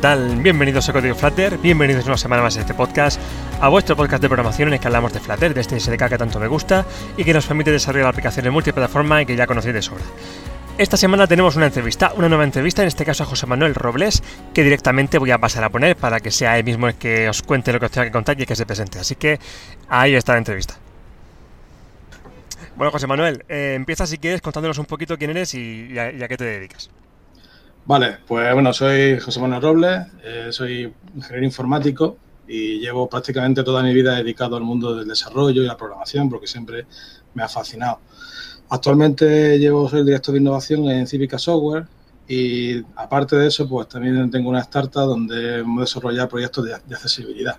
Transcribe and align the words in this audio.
Hola, 0.00 0.16
¿qué 0.16 0.30
tal? 0.30 0.40
Bienvenidos 0.40 0.88
a 0.88 0.94
Código 0.94 1.14
Flutter, 1.14 1.58
bienvenidos 1.58 2.06
una 2.06 2.16
semana 2.16 2.40
más 2.40 2.56
a 2.56 2.60
este 2.60 2.72
podcast, 2.72 3.20
a 3.60 3.68
vuestro 3.68 3.94
podcast 3.96 4.22
de 4.22 4.30
programación 4.30 4.68
en 4.68 4.74
el 4.74 4.80
que 4.80 4.86
hablamos 4.86 5.12
de 5.12 5.20
Flutter, 5.20 5.52
de 5.52 5.60
este 5.60 5.78
SDK 5.78 6.08
que 6.08 6.16
tanto 6.16 6.40
me 6.40 6.46
gusta 6.46 6.86
y 7.18 7.24
que 7.24 7.34
nos 7.34 7.44
permite 7.44 7.70
desarrollar 7.70 8.08
aplicaciones 8.08 8.50
multiplataforma 8.50 9.20
y 9.20 9.26
que 9.26 9.36
ya 9.36 9.46
conocéis 9.46 9.74
de 9.74 9.82
sobra. 9.82 10.04
Esta 10.78 10.96
semana 10.96 11.26
tenemos 11.26 11.54
una 11.56 11.66
entrevista, 11.66 12.14
una 12.16 12.30
nueva 12.30 12.44
entrevista, 12.44 12.80
en 12.80 12.88
este 12.88 13.04
caso 13.04 13.24
a 13.24 13.26
José 13.26 13.44
Manuel 13.44 13.74
Robles, 13.74 14.22
que 14.54 14.64
directamente 14.64 15.18
voy 15.18 15.32
a 15.32 15.38
pasar 15.38 15.64
a 15.64 15.68
poner 15.68 15.96
para 15.96 16.18
que 16.20 16.30
sea 16.30 16.56
él 16.56 16.64
mismo 16.64 16.88
el 16.88 16.94
que 16.94 17.28
os 17.28 17.42
cuente 17.42 17.70
lo 17.70 17.78
que 17.78 17.84
os 17.84 17.92
tenga 17.92 18.06
que 18.06 18.12
contar 18.12 18.40
y 18.40 18.46
que 18.46 18.56
se 18.56 18.64
presente. 18.64 19.00
Así 19.00 19.16
que 19.16 19.38
ahí 19.90 20.14
está 20.14 20.32
la 20.32 20.38
entrevista. 20.38 20.76
Bueno, 22.74 22.90
José 22.90 23.06
Manuel, 23.06 23.44
eh, 23.50 23.74
empieza 23.76 24.06
si 24.06 24.16
quieres 24.16 24.40
contándonos 24.40 24.78
un 24.78 24.86
poquito 24.86 25.18
quién 25.18 25.32
eres 25.32 25.52
y, 25.52 25.98
a, 25.98 26.26
qué 26.26 26.38
te 26.38 26.44
dedicas. 26.44 26.88
Vale, 27.86 28.18
pues 28.26 28.52
bueno, 28.52 28.72
soy 28.72 29.18
José 29.18 29.40
Manuel 29.40 29.62
Robles, 29.62 30.06
eh, 30.22 30.48
soy 30.50 30.92
ingeniero 31.14 31.44
informático 31.44 32.18
y 32.46 32.78
llevo 32.78 33.08
prácticamente 33.08 33.62
toda 33.62 33.82
mi 33.82 33.94
vida 33.94 34.14
dedicado 34.16 34.56
al 34.56 34.62
mundo 34.62 34.94
del 34.94 35.08
desarrollo 35.08 35.62
y 35.62 35.66
la 35.66 35.76
programación 35.76 36.28
porque 36.28 36.46
siempre 36.46 36.86
me 37.34 37.42
ha 37.42 37.48
fascinado. 37.48 38.00
Actualmente 38.68 39.58
llevo, 39.58 39.88
soy 39.88 40.00
el 40.00 40.06
director 40.06 40.32
de 40.34 40.40
innovación 40.40 40.88
en 40.90 41.06
Civica 41.06 41.38
Software 41.38 41.86
y 42.28 42.78
aparte 42.94 43.34
de 43.34 43.48
eso, 43.48 43.68
pues 43.68 43.88
también 43.88 44.30
tengo 44.30 44.50
una 44.50 44.60
startup 44.60 45.06
donde 45.06 45.58
hemos 45.58 45.80
desarrollado 45.80 46.28
proyectos 46.28 46.64
de, 46.64 46.74
accesibilidad. 46.74 47.56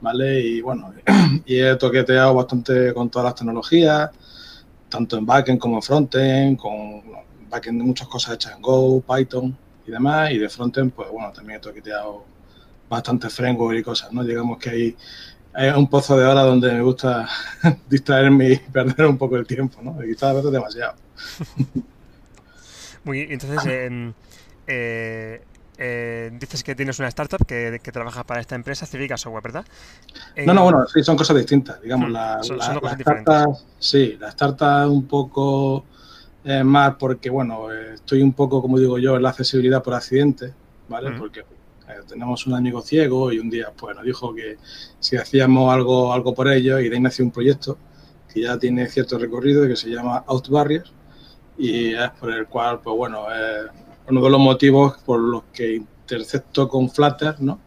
¿Vale? 0.00 0.40
Y 0.40 0.60
bueno, 0.60 0.94
y 1.44 1.56
he 1.58 1.74
toqueteado 1.74 2.34
bastante 2.34 2.94
con 2.94 3.10
todas 3.10 3.24
las 3.24 3.34
tecnologías, 3.34 4.10
tanto 4.88 5.16
en 5.16 5.26
backend 5.26 5.58
como 5.58 5.76
en 5.76 5.82
frontend, 5.82 6.56
con 6.56 7.02
backend 7.48 7.82
muchas 7.82 8.08
cosas 8.08 8.34
hechas 8.34 8.54
en 8.56 8.62
Go, 8.62 9.00
Python 9.00 9.56
y 9.86 9.90
demás, 9.90 10.30
y 10.30 10.38
de 10.38 10.48
frontend, 10.48 10.92
pues 10.92 11.10
bueno, 11.10 11.32
también 11.32 11.58
he 11.58 11.60
toqueteado 11.60 12.24
bastante 12.88 13.28
framework 13.30 13.78
y 13.78 13.82
cosas, 13.82 14.12
¿no? 14.12 14.24
Digamos 14.24 14.58
que 14.58 14.70
hay 14.70 14.96
un 15.76 15.88
pozo 15.88 16.16
de 16.16 16.24
hora 16.24 16.42
donde 16.42 16.72
me 16.72 16.82
gusta 16.82 17.28
distraerme 17.88 18.50
y 18.50 18.56
perder 18.58 19.06
un 19.06 19.18
poco 19.18 19.36
el 19.36 19.46
tiempo, 19.46 19.80
¿no? 19.82 20.02
Y 20.04 20.14
cada 20.14 20.34
vez 20.34 20.50
demasiado. 20.50 20.94
Muy 23.04 23.20
entonces, 23.30 24.12
eh, 24.66 25.42
eh, 25.78 26.30
dices 26.32 26.64
que 26.64 26.74
tienes 26.74 26.98
una 26.98 27.08
startup 27.08 27.46
que, 27.46 27.80
que 27.82 27.92
trabaja 27.92 28.24
para 28.24 28.40
esta 28.40 28.56
empresa, 28.56 28.84
Civica 28.84 29.16
Software, 29.16 29.42
¿verdad? 29.42 29.64
no, 30.44 30.52
no, 30.52 30.64
bueno, 30.64 30.86
sí, 30.86 31.02
son 31.02 31.16
cosas 31.16 31.36
distintas. 31.36 31.80
Digamos, 31.80 32.08
hmm, 32.08 32.12
la, 32.12 32.42
son, 32.42 32.58
cosas 32.80 32.98
startup, 32.98 33.56
sí, 33.78 34.18
la 34.20 34.28
startup 34.30 34.90
un 34.90 35.06
poco 35.06 35.84
eh, 36.44 36.64
más 36.64 36.96
porque, 36.96 37.30
bueno, 37.30 37.70
estoy 37.70 38.22
un 38.22 38.32
poco, 38.32 38.62
como 38.62 38.78
digo 38.78 38.98
yo, 38.98 39.16
en 39.16 39.22
la 39.22 39.30
accesibilidad 39.30 39.82
por 39.82 39.94
accidente, 39.94 40.54
¿vale? 40.88 41.10
Hmm. 41.10 41.18
Porque 41.18 41.40
eh, 41.40 42.00
tenemos 42.06 42.46
un 42.46 42.54
amigo 42.54 42.82
ciego 42.82 43.32
y 43.32 43.38
un 43.38 43.50
día 43.50 43.72
pues 43.76 43.96
nos 43.96 44.04
dijo 44.04 44.34
que 44.34 44.56
si 45.00 45.16
hacíamos 45.16 45.72
algo, 45.72 46.12
algo 46.12 46.34
por 46.34 46.48
ello 46.48 46.78
y 46.78 46.88
de 46.88 46.96
ahí 46.96 47.00
nació 47.00 47.24
un 47.24 47.30
proyecto 47.30 47.78
que 48.32 48.42
ya 48.42 48.58
tiene 48.58 48.86
cierto 48.88 49.18
recorrido 49.18 49.64
y 49.64 49.68
que 49.68 49.76
se 49.76 49.88
llama 49.88 50.22
Out 50.26 50.48
Barriers 50.48 50.92
y 51.56 51.94
es 51.94 52.10
por 52.20 52.32
el 52.32 52.46
cual, 52.46 52.80
pues 52.80 52.96
bueno, 52.96 53.26
es 53.32 53.70
uno 54.08 54.22
de 54.22 54.30
los 54.30 54.40
motivos 54.40 54.98
por 54.98 55.20
los 55.20 55.44
que 55.52 55.76
intercepto 55.76 56.68
con 56.68 56.88
Flutter, 56.88 57.40
¿no? 57.40 57.60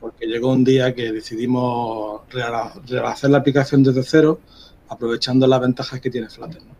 Porque 0.00 0.26
llegó 0.26 0.52
un 0.52 0.64
día 0.64 0.94
que 0.94 1.12
decidimos 1.12 2.22
rehacer 2.30 3.30
la 3.30 3.38
aplicación 3.38 3.82
desde 3.82 4.02
cero, 4.02 4.40
aprovechando 4.88 5.46
las 5.46 5.60
ventajas 5.60 6.00
que 6.00 6.10
tiene 6.10 6.28
Flutter, 6.28 6.62
¿no? 6.62 6.74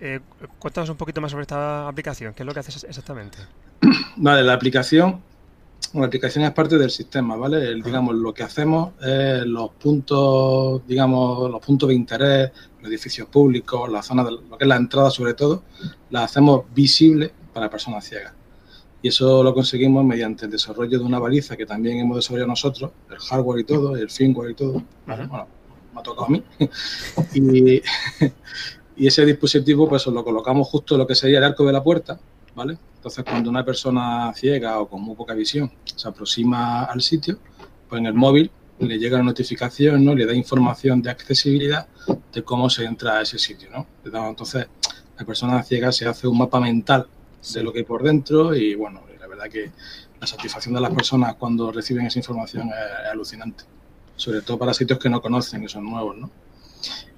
Eh, 0.00 0.20
cuéntanos 0.58 0.88
un 0.88 0.96
poquito 0.96 1.20
más 1.20 1.30
sobre 1.30 1.42
esta 1.42 1.86
aplicación. 1.86 2.32
¿Qué 2.32 2.42
es 2.42 2.46
lo 2.46 2.54
que 2.54 2.60
haces 2.60 2.84
exactamente? 2.84 3.38
Vale, 4.16 4.42
la 4.42 4.54
aplicación, 4.54 5.20
la 5.92 6.06
aplicación 6.06 6.44
es 6.44 6.52
parte 6.52 6.78
del 6.78 6.90
sistema, 6.90 7.36
¿vale? 7.36 7.74
digamos, 7.82 8.14
lo 8.14 8.32
que 8.32 8.42
hacemos 8.42 8.92
es 9.02 9.44
los 9.44 9.70
puntos, 9.72 10.86
digamos, 10.86 11.50
los 11.50 11.60
puntos 11.60 11.88
de 11.88 11.94
interés, 11.94 12.50
los 12.80 12.90
edificios 12.90 13.28
públicos, 13.28 13.90
la 13.90 14.02
zona 14.02 14.24
de 14.24 14.30
lo 14.32 14.56
que 14.56 14.64
es 14.64 14.68
la 14.68 14.76
entrada 14.76 15.10
sobre 15.10 15.34
todo, 15.34 15.64
la 16.10 16.24
hacemos 16.24 16.64
visible 16.74 17.32
para 17.52 17.68
personas 17.68 18.04
ciegas. 18.04 18.32
Y 19.02 19.08
eso 19.08 19.42
lo 19.42 19.54
conseguimos 19.54 20.04
mediante 20.04 20.44
el 20.44 20.50
desarrollo 20.50 20.98
de 20.98 21.04
una 21.04 21.18
baliza 21.18 21.56
que 21.56 21.66
también 21.66 21.98
hemos 21.98 22.16
desarrollado 22.16 22.48
nosotros, 22.48 22.90
el 23.10 23.18
hardware 23.18 23.60
y 23.60 23.64
todo, 23.64 23.96
el 23.96 24.10
firmware 24.10 24.50
y 24.50 24.54
todo. 24.54 24.82
Bueno, 25.06 25.48
me 25.92 26.00
ha 26.00 26.02
tocado 26.02 26.26
a 26.26 26.30
mí. 26.30 26.44
y, 27.34 27.82
y 29.00 29.06
ese 29.06 29.24
dispositivo, 29.24 29.88
pues 29.88 30.06
lo 30.08 30.22
colocamos 30.22 30.68
justo 30.68 30.94
en 30.94 30.98
lo 30.98 31.06
que 31.06 31.14
sería 31.14 31.38
el 31.38 31.44
arco 31.44 31.64
de 31.64 31.72
la 31.72 31.82
puerta, 31.82 32.20
¿vale? 32.54 32.76
Entonces, 32.96 33.24
cuando 33.24 33.48
una 33.48 33.64
persona 33.64 34.30
ciega 34.34 34.78
o 34.78 34.90
con 34.90 35.00
muy 35.00 35.16
poca 35.16 35.32
visión 35.32 35.72
se 35.96 36.06
aproxima 36.06 36.84
al 36.84 37.00
sitio, 37.00 37.38
pues 37.88 37.98
en 37.98 38.04
el 38.04 38.12
móvil 38.12 38.50
le 38.78 38.98
llega 38.98 39.16
la 39.16 39.24
notificación, 39.24 40.04
¿no? 40.04 40.14
Le 40.14 40.26
da 40.26 40.34
información 40.34 41.00
de 41.00 41.08
accesibilidad 41.08 41.88
de 42.30 42.42
cómo 42.42 42.68
se 42.68 42.84
entra 42.84 43.16
a 43.16 43.22
ese 43.22 43.38
sitio, 43.38 43.70
¿no? 43.70 43.86
Entonces, 44.04 44.66
la 45.18 45.24
persona 45.24 45.62
ciega 45.62 45.90
se 45.92 46.06
hace 46.06 46.28
un 46.28 46.36
mapa 46.36 46.60
mental 46.60 47.06
de 47.54 47.62
lo 47.62 47.72
que 47.72 47.78
hay 47.78 47.84
por 47.86 48.02
dentro 48.02 48.54
y, 48.54 48.74
bueno, 48.74 49.00
la 49.18 49.26
verdad 49.26 49.48
que 49.48 49.70
la 50.20 50.26
satisfacción 50.26 50.74
de 50.74 50.80
las 50.82 50.92
personas 50.92 51.36
cuando 51.36 51.72
reciben 51.72 52.04
esa 52.04 52.18
información 52.18 52.68
es, 52.68 53.10
alucinante. 53.10 53.64
Sobre 54.14 54.42
todo 54.42 54.58
para 54.58 54.74
sitios 54.74 54.98
que 54.98 55.08
no 55.08 55.22
conocen, 55.22 55.62
que 55.62 55.68
son 55.68 55.84
nuevos, 55.90 56.18
¿no? 56.18 56.30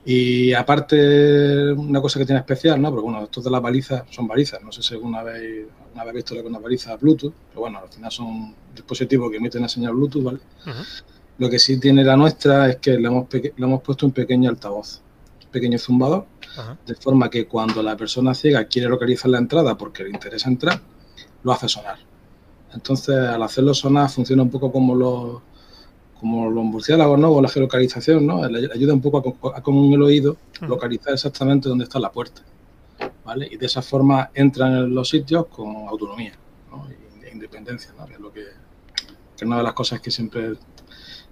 Y 0.04 0.52
aparte, 0.52 1.70
una 1.72 2.00
cosa 2.00 2.18
que 2.18 2.26
tiene 2.26 2.40
especial, 2.40 2.80
¿no? 2.82 2.90
Porque 2.90 3.04
bueno, 3.04 3.22
estos 3.22 3.44
de 3.44 3.50
las 3.50 3.62
balizas 3.62 4.02
son 4.10 4.26
balizas, 4.26 4.60
no 4.62 4.72
sé 4.72 4.82
si 4.82 4.94
alguna 4.94 5.22
vez, 5.22 5.68
alguna 5.84 6.04
vez 6.04 6.14
visto 6.14 6.34
una 6.44 6.58
baliza 6.58 6.96
Bluetooth, 6.96 7.32
pero 7.48 7.60
bueno, 7.60 7.78
al 7.78 7.88
final 7.88 8.10
son 8.10 8.54
dispositivos 8.74 9.30
que 9.30 9.36
emiten 9.36 9.62
la 9.62 9.68
señal 9.68 9.94
Bluetooth, 9.94 10.24
¿vale? 10.24 10.40
Lo 11.38 11.48
que 11.48 11.58
sí 11.58 11.78
tiene 11.78 12.02
la 12.02 12.16
nuestra 12.16 12.70
es 12.70 12.76
que 12.76 12.98
le 12.98 13.06
hemos, 13.06 13.26
le 13.32 13.52
hemos 13.56 13.82
puesto 13.82 14.04
un 14.06 14.12
pequeño 14.12 14.50
altavoz, 14.50 15.00
un 15.44 15.50
pequeño 15.50 15.78
zumbador, 15.78 16.26
de 16.84 16.94
forma 16.96 17.30
que 17.30 17.46
cuando 17.46 17.80
la 17.82 17.96
persona 17.96 18.34
ciega 18.34 18.64
quiere 18.64 18.88
localizar 18.88 19.30
la 19.30 19.38
entrada 19.38 19.78
porque 19.78 20.02
le 20.02 20.10
interesa 20.10 20.48
entrar, 20.48 20.80
lo 21.44 21.52
hace 21.52 21.68
sonar. 21.68 21.98
Entonces, 22.74 23.16
al 23.16 23.42
hacerlo 23.42 23.72
sonar, 23.72 24.10
funciona 24.10 24.42
un 24.42 24.50
poco 24.50 24.72
como 24.72 24.94
los 24.94 25.42
como 26.22 26.48
los 26.48 26.62
murciélagos, 26.62 27.18
¿no? 27.18 27.32
O 27.32 27.42
la 27.42 27.48
geolocalización, 27.48 28.24
¿no? 28.24 28.48
Le 28.48 28.72
ayuda 28.72 28.94
un 28.94 29.00
poco 29.00 29.50
a, 29.52 29.60
con 29.60 29.74
el 29.92 30.00
oído 30.00 30.36
localizar 30.60 31.12
exactamente 31.12 31.68
dónde 31.68 31.82
está 31.82 31.98
la 31.98 32.12
puerta, 32.12 32.42
¿vale? 33.24 33.48
Y 33.50 33.56
de 33.56 33.66
esa 33.66 33.82
forma 33.82 34.30
entran 34.32 34.72
en 34.72 34.94
los 34.94 35.08
sitios 35.08 35.46
con 35.48 35.88
autonomía, 35.88 36.34
¿no? 36.70 36.86
E 36.88 37.32
independencia, 37.32 37.90
¿no? 37.98 38.06
Que 38.06 38.14
es 38.14 38.20
lo 38.20 38.32
que, 38.32 38.44
que 38.44 39.34
es 39.34 39.42
una 39.42 39.56
de 39.56 39.64
las 39.64 39.72
cosas 39.72 40.00
que 40.00 40.12
siempre 40.12 40.52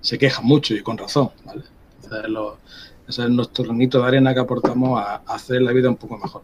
se 0.00 0.18
quejan 0.18 0.44
mucho 0.44 0.74
y 0.74 0.82
con 0.82 0.98
razón, 0.98 1.30
¿vale? 1.44 1.62
ese 3.06 3.22
es 3.22 3.30
nuestro 3.30 3.62
granito 3.62 4.00
de 4.00 4.08
arena 4.08 4.34
que 4.34 4.40
aportamos 4.40 5.00
a, 5.00 5.22
hacer 5.26 5.62
la 5.62 5.70
vida 5.70 5.88
un 5.88 5.96
poco 5.96 6.18
mejor. 6.18 6.42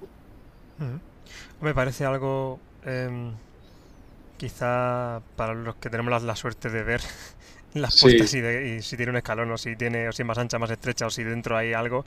Me 1.60 1.74
parece 1.74 2.04
algo, 2.04 2.60
em, 2.84 3.32
quizá 4.36 5.20
para 5.34 5.54
los 5.54 5.74
que 5.76 5.90
tenemos 5.90 6.22
la 6.22 6.36
suerte 6.36 6.70
de 6.70 6.84
ver 6.84 7.00
las 7.80 8.00
puertas 8.00 8.32
y, 8.34 8.82
si 8.82 8.96
tiene 8.96 9.10
un 9.10 9.16
escalón 9.16 9.50
o 9.50 9.58
si 9.58 9.76
tiene 9.76 10.08
o 10.08 10.12
si 10.12 10.22
es 10.22 10.26
más 10.26 10.38
ancha, 10.38 10.58
más 10.58 10.70
estrecha 10.70 11.06
o 11.06 11.10
si 11.10 11.22
dentro 11.22 11.56
hay 11.56 11.72
algo. 11.72 12.04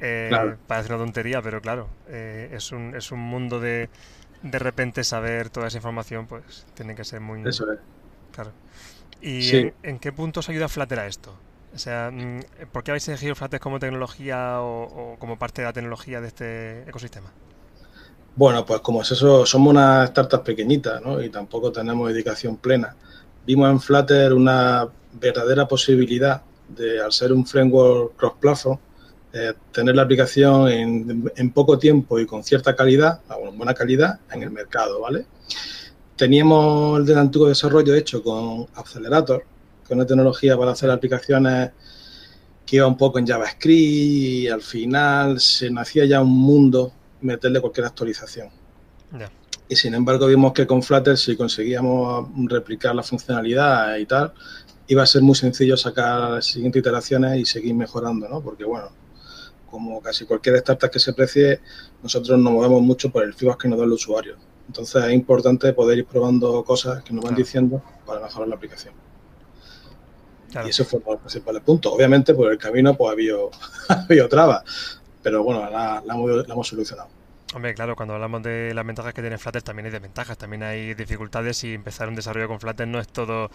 Eh, 0.00 0.30
Parece 0.66 0.92
una 0.92 1.04
tontería, 1.04 1.40
pero 1.42 1.60
claro, 1.60 1.88
eh, 2.08 2.50
es, 2.52 2.72
un, 2.72 2.94
es 2.94 3.10
un 3.12 3.20
mundo 3.20 3.60
de 3.60 3.88
de 4.42 4.58
repente 4.58 5.04
saber 5.04 5.50
toda 5.50 5.68
esa 5.68 5.78
información, 5.78 6.26
pues 6.26 6.66
tiene 6.74 6.94
que 6.94 7.04
ser 7.04 7.20
muy... 7.20 7.42
Eso 7.46 7.70
es. 7.72 7.78
Claro. 8.32 8.52
¿Y 9.20 9.72
en, 9.82 9.98
qué 9.98 10.12
punto 10.12 10.40
os 10.40 10.48
ayuda 10.48 10.68
Flutter 10.68 11.00
a 11.00 11.06
esto? 11.06 11.34
O 11.74 11.78
sea, 11.78 12.10
mm, 12.12 12.40
¿por 12.70 12.84
qué 12.84 12.90
habéis 12.90 13.08
elegido 13.08 13.34
Flutter 13.34 13.60
como 13.60 13.78
tecnología 13.78 14.60
o, 14.60 15.16
como 15.18 15.38
parte 15.38 15.62
de 15.62 15.66
la 15.66 15.72
tecnología 15.72 16.20
de 16.20 16.28
este 16.28 16.82
ecosistema? 16.88 17.32
Bueno, 18.34 18.66
pues 18.66 18.80
como 18.80 19.00
es 19.02 19.10
eso, 19.10 19.46
somos 19.46 19.70
una 19.70 20.04
startup 20.04 20.42
pequeñita, 20.42 21.00
¿no? 21.00 21.22
Y 21.22 21.30
tampoco 21.30 21.72
tenemos 21.72 22.08
dedicación 22.08 22.58
plena. 22.58 22.94
Vimos 23.46 23.70
en 23.70 23.80
Flutter 23.80 24.34
una 24.34 24.86
verdadera 25.20 25.66
posibilidad 25.66 26.42
de, 26.68 27.00
al 27.00 27.12
ser 27.12 27.32
un 27.32 27.46
framework 27.46 28.16
cross-platform, 28.16 28.78
eh, 29.32 29.52
tener 29.72 29.94
la 29.94 30.02
aplicación 30.02 30.68
en, 30.68 31.50
poco 31.50 31.78
tiempo 31.78 32.18
y 32.18 32.26
con 32.26 32.42
cierta 32.42 32.74
calidad, 32.74 33.20
buena 33.54 33.74
calidad, 33.74 34.20
en 34.32 34.42
el 34.42 34.50
mercado, 34.50 35.00
¿vale? 35.00 35.26
Teníamos 36.16 37.00
el 37.00 37.06
del 37.06 37.18
antiguo 37.18 37.48
desarrollo 37.48 37.94
hecho 37.94 38.22
con 38.22 38.66
Accelerator, 38.74 39.44
que 39.86 39.92
es 39.92 39.96
una 39.96 40.06
tecnología 40.06 40.56
para 40.56 40.72
hacer 40.72 40.90
aplicaciones 40.90 41.70
que 42.64 42.76
iba 42.76 42.86
un 42.86 42.96
poco 42.96 43.18
en 43.18 43.26
JavaScript 43.26 43.68
y 43.68 44.48
al 44.48 44.62
final 44.62 45.38
se 45.38 45.70
nacía 45.70 46.04
ya 46.04 46.22
un 46.22 46.36
mundo 46.36 46.92
meterle 47.20 47.60
cualquier 47.60 47.86
actualización. 47.86 48.48
Y 49.68 49.76
sin 49.76 49.94
embargo 49.94 50.26
vimos 50.26 50.52
que 50.52 50.66
con 50.66 50.82
Flutter 50.82 51.16
si 51.16 51.36
conseguíamos 51.36 52.28
replicar 52.46 52.94
la 52.94 53.02
funcionalidad 53.02 53.96
y 53.96 54.06
tal, 54.06 54.32
iba 54.88 55.02
a 55.02 55.06
ser 55.06 55.22
muy 55.22 55.34
sencillo 55.34 55.76
sacar 55.76 56.30
las 56.30 56.46
siguientes 56.46 56.80
iteraciones 56.80 57.38
y 57.38 57.44
seguir 57.44 57.74
mejorando, 57.74 58.28
¿no? 58.28 58.40
Porque, 58.40 58.64
bueno, 58.64 58.90
como 59.70 60.00
casi 60.00 60.24
cualquier 60.24 60.56
startup 60.56 60.90
que 60.90 60.98
se 60.98 61.12
precie, 61.12 61.60
nosotros 62.02 62.38
nos 62.38 62.52
movemos 62.52 62.82
mucho 62.82 63.10
por 63.10 63.24
el 63.24 63.34
feedback 63.34 63.62
que 63.62 63.68
nos 63.68 63.78
da 63.78 63.84
el 63.84 63.92
usuario. 63.92 64.36
Entonces 64.66 65.04
es 65.04 65.12
importante 65.12 65.72
poder 65.72 65.98
ir 65.98 66.06
probando 66.06 66.64
cosas 66.64 67.02
que 67.04 67.12
nos 67.12 67.24
van 67.24 67.34
diciendo 67.34 67.82
para 68.04 68.20
mejorar 68.20 68.48
la 68.48 68.56
aplicación. 68.56 68.94
Y 70.64 70.70
eso 70.70 70.84
fue 70.84 71.00
el 71.06 71.18
principal 71.18 71.60
punto. 71.62 71.92
Obviamente, 71.92 72.32
por 72.32 72.50
el 72.50 72.58
camino 72.58 72.96
pues 72.96 73.10
ha 73.10 73.12
habido, 73.12 73.50
ha 73.88 74.28
trabas, 74.28 75.00
pero 75.22 75.42
bueno, 75.42 75.68
la, 75.70 76.02
hemos, 76.48 76.68
solucionado. 76.68 77.08
Hombre, 77.54 77.74
claro, 77.74 77.94
cuando 77.94 78.14
hablamos 78.14 78.42
de 78.42 78.74
las 78.74 78.84
ventajas 78.84 79.14
que 79.14 79.20
tiene 79.20 79.38
Flutter 79.38 79.62
también 79.62 79.86
hay 79.86 79.92
desventajas, 79.92 80.36
también 80.36 80.64
hay 80.64 80.94
dificultades 80.94 81.62
y 81.64 81.74
empezar 81.74 82.08
un 82.08 82.16
desarrollo 82.16 82.48
con 82.48 82.58
Flutter 82.58 82.88
no 82.88 82.98
es 82.98 83.08
todo 83.08 83.50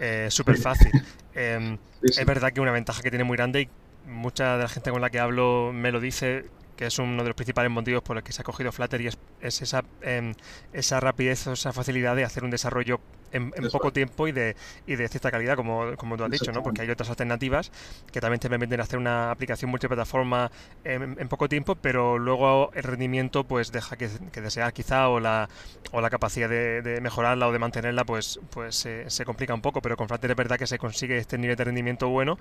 eh, 0.00 0.28
súper 0.30 0.58
fácil. 0.58 0.90
Em, 1.38 1.76
es 2.02 2.24
verdad 2.24 2.50
que 2.50 2.62
una 2.62 2.72
ventaja 2.72 3.02
que 3.02 3.10
tiene 3.10 3.22
muy 3.22 3.36
grande 3.36 3.60
y 3.60 3.68
mucha 4.08 4.56
de 4.56 4.62
la 4.62 4.68
gente 4.70 4.90
con 4.90 5.02
la 5.02 5.10
que 5.10 5.20
hablo 5.20 5.70
me 5.70 5.92
lo 5.92 6.00
dice 6.00 6.46
que 6.76 6.86
es 6.86 6.98
uno 6.98 7.22
de 7.22 7.28
los 7.28 7.34
principales 7.34 7.70
motivos 7.70 8.02
por 8.02 8.16
los 8.16 8.24
que 8.24 8.32
se 8.32 8.42
ha 8.42 8.44
cogido 8.44 8.70
Flutter 8.70 9.00
y 9.00 9.08
es, 9.08 9.16
esa, 9.62 9.84
em, 10.02 10.34
esa 10.72 11.00
rapidez 11.00 11.46
o 11.46 11.52
esa 11.52 11.72
facilidad 11.72 12.14
de 12.14 12.24
hacer 12.24 12.44
un 12.44 12.50
desarrollo 12.50 13.00
en, 13.32 13.50
poco 13.70 13.92
tiempo 13.92 14.28
y 14.28 14.32
de, 14.32 14.56
y 14.86 14.96
de 14.96 15.08
cierta 15.08 15.30
calidad, 15.30 15.56
como, 15.56 15.96
como 15.96 16.16
tú 16.16 16.24
has 16.24 16.30
dicho, 16.30 16.52
¿no? 16.52 16.62
Porque 16.62 16.82
hay 16.82 16.90
otras 16.90 17.10
alternativas 17.10 17.70
que 18.10 18.20
también 18.20 18.40
te 18.40 18.48
permiten 18.48 18.80
hacer 18.80 18.98
una 18.98 19.30
aplicación 19.30 19.70
multiplataforma 19.70 20.50
en, 20.84 21.16
en 21.18 21.28
poco 21.28 21.48
tiempo, 21.48 21.74
pero 21.74 22.18
luego 22.18 22.70
el 22.74 22.82
rendimiento 22.82 23.44
pues 23.44 23.72
deja 23.72 23.96
que, 23.96 24.08
desear 24.08 24.72
quizá 24.72 25.08
o 25.08 25.20
la, 25.20 25.48
o 25.92 26.00
la 26.00 26.08
capacidad 26.08 26.48
de, 26.48 27.00
mejorarla 27.02 27.48
o 27.48 27.52
de 27.52 27.58
mantenerla 27.58 28.04
pues, 28.04 28.40
pues 28.50 28.88
se 29.06 29.24
complica 29.24 29.52
un 29.52 29.60
poco, 29.60 29.82
pero 29.82 29.96
con 29.96 30.08
Flutter 30.08 30.30
es 30.30 30.36
verdad 30.36 30.58
que 30.58 30.66
se 30.66 30.78
consigue 30.78 31.18
este 31.18 31.36
nivel 31.36 31.56
de 31.56 31.64
rendimiento 31.64 32.08
bueno 32.08 32.38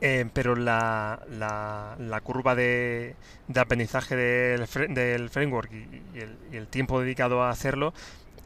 eh, 0.00 0.26
pero 0.32 0.54
la, 0.54 1.20
la, 1.28 2.20
curva 2.22 2.54
de, 2.54 3.16
de 3.48 3.60
aprendizaje 3.60 4.14
del, 4.14 4.66
del 4.94 5.30
framework 5.30 5.72
y, 5.72 6.18
el, 6.18 6.36
y, 6.52 6.56
el, 6.56 6.68
tiempo 6.68 7.00
dedicado 7.00 7.42
a 7.42 7.50
hacerlo 7.50 7.92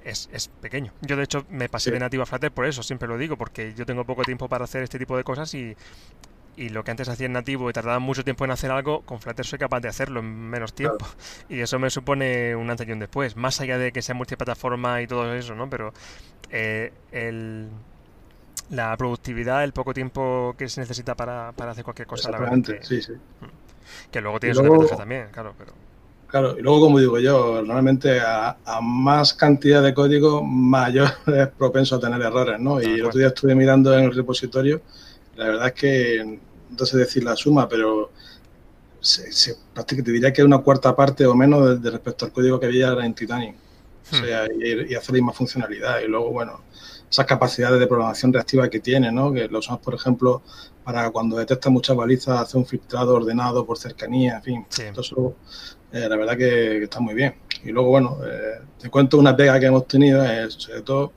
es, 0.05 0.31
es 0.33 0.49
pequeño. 0.49 0.93
Yo 1.03 1.17
de 1.17 1.25
hecho 1.25 1.45
me 1.51 1.69
pasé 1.69 1.91
de 1.91 1.99
nativo 1.99 2.23
a 2.23 2.27
Flutter 2.27 2.53
por 2.53 2.67
eso, 2.67 2.83
siempre 2.83 3.09
lo 3.09 3.19
digo, 3.19 3.37
porque 3.37 3.75
yo 3.75 3.85
tengo 3.85 4.05
poco 4.05 4.23
tiempo 4.23 4.49
para 4.49 4.65
hacer 4.65 4.83
este 4.83 4.99
tipo 4.99 5.17
de 5.17 5.25
cosas 5.25 5.53
y, 5.55 5.77
y 6.57 6.69
lo 6.69 6.85
que 6.85 6.91
antes 6.91 7.09
hacía 7.09 7.27
en 7.27 7.33
nativo 7.33 7.69
y 7.71 7.73
tardaba 7.73 7.99
mucho 7.99 8.25
tiempo 8.25 8.45
en 8.45 8.51
hacer 8.51 8.71
algo, 8.71 9.03
con 9.03 9.21
Flutter 9.21 9.45
soy 9.45 9.59
capaz 9.59 9.81
de 9.81 9.89
hacerlo 9.89 10.21
en 10.21 10.27
menos 10.27 10.75
tiempo. 10.75 11.07
Y 11.49 11.61
eso 11.61 11.79
me 11.79 11.91
supone 11.91 12.57
un 12.57 12.71
antes 12.71 12.89
y 12.89 12.93
un 12.93 12.99
después, 12.99 13.37
más 13.37 13.61
allá 13.61 13.79
de 13.79 13.93
que 13.93 14.03
sea 14.03 14.15
multiplataforma 14.15 15.03
y 15.03 15.07
todo 15.07 15.35
eso, 15.35 15.55
¿no? 15.55 15.69
Pero 15.69 15.93
eh, 16.51 16.93
el 17.11 17.69
la 18.73 18.97
productividad, 18.97 19.63
el 19.65 19.73
poco 19.73 19.93
tiempo 19.93 20.55
que 20.57 20.69
se 20.69 20.81
necesita 20.81 21.15
para, 21.15 21.51
hacer 21.51 21.85
cualquier 21.85 22.09
cosa. 22.09 22.31
La 22.31 22.39
verdad 22.39 22.57
que, 22.65 22.83
sí, 22.83 23.03
sí. 23.03 23.13
Que 24.11 24.21
luego 24.21 24.41
tienes 24.41 24.59
una 24.59 24.71
ventaja 24.71 24.97
también, 24.97 25.27
claro, 25.31 25.55
pero... 25.57 25.73
Claro, 26.27 26.59
y 26.59 26.63
luego, 26.63 26.81
como 26.81 26.99
digo 26.99 27.19
yo, 27.19 27.61
normalmente 27.61 28.19
a, 28.19 28.57
más 28.81 29.35
cantidad 29.35 29.83
de 29.83 29.93
código, 29.93 30.43
mayor 30.43 31.11
es 31.27 31.49
propenso 31.49 31.97
a 31.97 32.01
tener 32.01 32.23
errores, 32.23 32.59
¿no? 32.59 32.81
Y 32.81 32.87
el 32.87 33.05
otro 33.05 33.19
día 33.19 33.29
estuve 33.29 33.55
mirando 33.55 33.97
en 33.97 34.05
el 34.05 34.15
repositorio, 34.15 34.81
la 35.37 35.45
verdad 35.49 35.67
es 35.67 35.75
que, 35.75 36.39
no 36.71 36.87
sé 36.87 36.97
decir 36.97 37.25
la 37.25 37.37
suma, 37.37 37.69
pero 37.69 38.11
se, 39.01 39.31
se, 39.33 39.57
te 39.87 40.03
diría 40.03 40.33
que 40.33 40.43
una 40.43 40.59
cuarta 40.59 40.97
parte 40.97 41.27
o 41.27 41.35
menos 41.35 41.83
de, 41.83 41.91
respecto 41.91 42.25
al 42.25 42.33
código 42.33 42.59
que 42.59 42.67
había 42.67 42.93
en 42.93 43.13
Titanic. 43.13 43.55
O 44.13 44.17
hmm. 44.17 44.21
sea, 44.21 44.47
y, 44.47 44.93
y 44.93 44.95
hacer 44.95 45.11
la 45.11 45.17
misma 45.17 45.33
funcionalidad. 45.35 46.01
Y 46.01 46.09
luego, 46.09 46.31
bueno, 46.31 46.63
esas 47.13 47.27
capacidades 47.27 47.79
de 47.79 47.87
programación 47.87 48.33
reactiva 48.33 48.71
que 48.71 48.81
tiene, 48.81 49.13
¿no? 49.13 49.31
que 49.33 49.47
lo 49.47 49.59
usamos, 49.59 49.83
por 49.83 49.95
ejemplo, 49.95 50.43
para 50.83 51.11
cuando 51.11 51.37
detecta 51.37 51.69
muchas 51.69 51.95
balizas, 51.95 52.41
hacer 52.41 52.57
un 52.57 52.65
filtrado 52.65 53.15
ordenado 53.15 53.67
por 53.67 53.77
cercanía, 53.77 54.37
en 54.37 54.43
fin. 54.43 54.67
Eso, 54.99 55.37
eh, 55.93 56.09
la 56.09 56.17
verdad 56.17 56.39
que, 56.39 56.85
está 56.85 57.01
muy 57.01 57.13
bien. 57.13 57.35
Y 57.65 57.71
luego, 57.71 57.91
bueno, 57.91 58.17
eh, 58.25 58.63
te 58.79 58.89
cuento 58.89 59.19
una 59.19 59.37
pega 59.37 59.61
que 59.61 59.67
hemos 59.67 59.87
tenido, 59.87 60.25
sobre 60.51 60.81
todo 60.81 61.13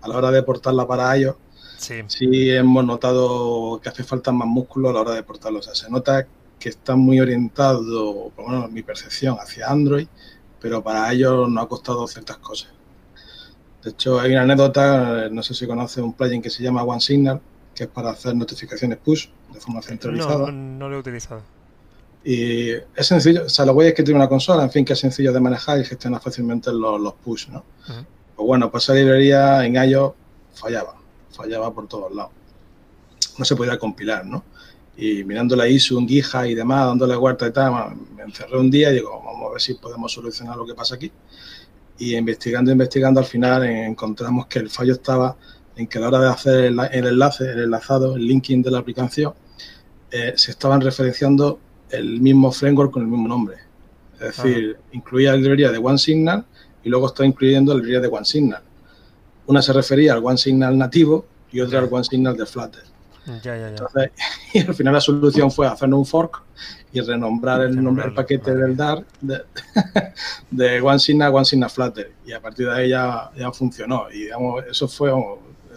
a 0.00 0.08
la 0.08 0.16
hora 0.16 0.30
de 0.30 0.44
portarla 0.44 0.86
para 0.86 1.14
ellos. 1.16 1.34
Sí. 1.76 2.04
hemos 2.50 2.84
notado 2.84 3.80
que 3.82 3.88
hace 3.88 4.04
falta 4.04 4.30
más 4.30 4.46
músculo 4.46 4.90
a 4.90 4.92
la 4.92 5.00
hora 5.00 5.14
de 5.14 5.24
portarlo. 5.24 5.58
O 5.58 5.62
sea, 5.62 5.74
se 5.74 5.90
nota 5.90 6.24
que 6.60 6.68
está 6.68 6.94
muy 6.94 7.18
orientado, 7.18 8.30
por 8.36 8.44
lo 8.44 8.50
menos 8.52 8.70
mi 8.70 8.84
percepción, 8.84 9.36
hacia 9.40 9.68
Android, 9.68 10.06
pero 10.60 10.84
para 10.84 11.12
ellos 11.12 11.48
nos 11.48 11.64
ha 11.64 11.66
costado 11.66 12.06
ciertas 12.06 12.38
cosas. 12.38 12.72
De 13.82 13.90
hecho, 13.90 14.20
hay 14.20 14.30
una 14.32 14.42
anécdota, 14.42 15.28
no 15.30 15.42
sé 15.42 15.54
si 15.54 15.66
conoce 15.66 16.00
un 16.00 16.12
plugin 16.12 16.40
que 16.40 16.50
se 16.50 16.62
llama 16.62 16.84
OneSignal, 16.84 17.40
que 17.74 17.84
es 17.84 17.90
para 17.90 18.10
hacer 18.10 18.34
notificaciones 18.34 18.98
push 18.98 19.26
de 19.52 19.60
forma 19.60 19.82
centralizada. 19.82 20.52
No, 20.52 20.52
no, 20.52 20.88
lo 20.88 20.96
he 20.96 20.98
utilizado. 21.00 21.42
Y 22.24 22.70
es 22.70 23.06
sencillo, 23.06 23.46
o 23.46 23.48
sea, 23.48 23.66
lo 23.66 23.74
voy 23.74 23.86
es 23.86 23.94
que 23.94 24.04
tiene 24.04 24.20
una 24.20 24.28
consola, 24.28 24.62
en 24.62 24.70
fin, 24.70 24.84
que 24.84 24.92
es 24.92 24.98
sencillo 25.00 25.32
de 25.32 25.40
manejar 25.40 25.80
y 25.80 25.84
gestionar 25.84 26.20
fácilmente 26.20 26.72
los, 26.72 27.14
push, 27.14 27.48
¿no? 27.48 27.64
Pues 27.84 28.46
bueno, 28.46 28.70
pues 28.70 28.84
esa 28.84 28.94
librería 28.94 29.64
en 29.64 29.74
iOS 29.74 30.12
fallaba, 30.54 30.94
fallaba 31.32 31.74
por 31.74 31.88
todos 31.88 32.14
lados. 32.14 32.30
No 33.36 33.44
se 33.44 33.56
podía 33.56 33.76
compilar, 33.78 34.24
¿no? 34.24 34.44
Y 34.96 35.24
mirando 35.24 35.56
la 35.56 35.66
ISO, 35.66 35.98
un 35.98 36.06
guija 36.06 36.46
y 36.46 36.54
demás, 36.54 36.86
dándole 36.86 37.16
vuelta 37.16 37.48
y 37.48 37.50
tal, 37.50 37.96
me 38.14 38.22
encerré 38.22 38.56
un 38.58 38.70
día 38.70 38.90
y 38.92 38.94
digo, 38.94 39.20
vamos 39.24 39.48
a 39.48 39.52
ver 39.54 39.60
si 39.60 39.74
podemos 39.74 40.12
solucionar 40.12 40.56
lo 40.56 40.66
que 40.66 40.74
pasa 40.74 40.94
aquí 40.94 41.10
y 42.02 42.16
investigando, 42.16 42.72
investigando, 42.72 43.20
al 43.20 43.26
final 43.26 43.62
encontramos 43.62 44.46
que 44.46 44.58
el 44.58 44.68
fallo 44.68 44.94
estaba 44.94 45.36
en 45.76 45.86
que 45.86 45.98
a 45.98 46.00
la 46.00 46.08
hora 46.08 46.18
de 46.18 46.28
hacer 46.30 46.64
el, 46.64 46.80
enlace, 46.80 47.44
el 47.44 47.60
enlazado, 47.60 48.16
el 48.16 48.26
linking 48.26 48.60
de 48.60 48.72
la 48.72 48.78
aplicación, 48.78 49.34
eh, 50.10 50.32
se 50.34 50.50
estaban 50.50 50.80
referenciando 50.80 51.60
el 51.90 52.20
mismo 52.20 52.50
framework 52.50 52.90
con 52.90 53.02
el 53.02 53.08
mismo 53.08 53.28
nombre. 53.28 53.58
Es 54.14 54.36
decir, 54.36 54.78
incluía 54.90 55.30
la 55.30 55.36
librería 55.36 55.70
de 55.70 55.78
OneSignal 55.78 56.44
y 56.82 56.88
luego 56.88 57.06
está 57.06 57.24
incluyendo 57.24 57.72
la 57.72 57.76
librería 57.76 58.00
de 58.00 58.08
OneSignal. 58.08 58.62
Una 59.46 59.62
se 59.62 59.72
refería 59.72 60.14
al 60.14 60.24
OneSignal 60.24 60.76
nativo 60.76 61.24
y 61.52 61.60
otra 61.60 61.78
al 61.78 61.88
OneSignal 61.88 62.36
de 62.36 62.46
Flutter. 62.46 62.82
Ya, 63.42 63.56
ya, 63.56 63.70
ya. 63.70 64.10
y 64.52 64.58
al 64.60 64.74
final 64.74 64.94
la 64.94 65.00
solución 65.00 65.50
fue 65.50 65.66
hacer 65.66 65.92
un 65.92 66.04
fork 66.04 66.42
y 66.92 67.00
renombrar 67.00 67.62
el 67.62 67.82
nombre 67.82 68.04
del 68.04 68.14
paquete 68.14 68.54
del 68.54 68.76
DAR 68.76 69.04
de, 69.20 69.42
de 70.50 70.80
OneSignal 70.80 71.28
a 71.28 71.34
OneSignal 71.36 71.70
Flutter. 71.70 72.12
Y 72.26 72.32
a 72.32 72.40
partir 72.40 72.66
de 72.66 72.74
ahí 72.74 72.88
ya, 72.90 73.30
funcionó. 73.52 74.10
Y 74.10 74.24
digamos, 74.24 74.64
eso 74.68 74.88
fue, 74.88 75.12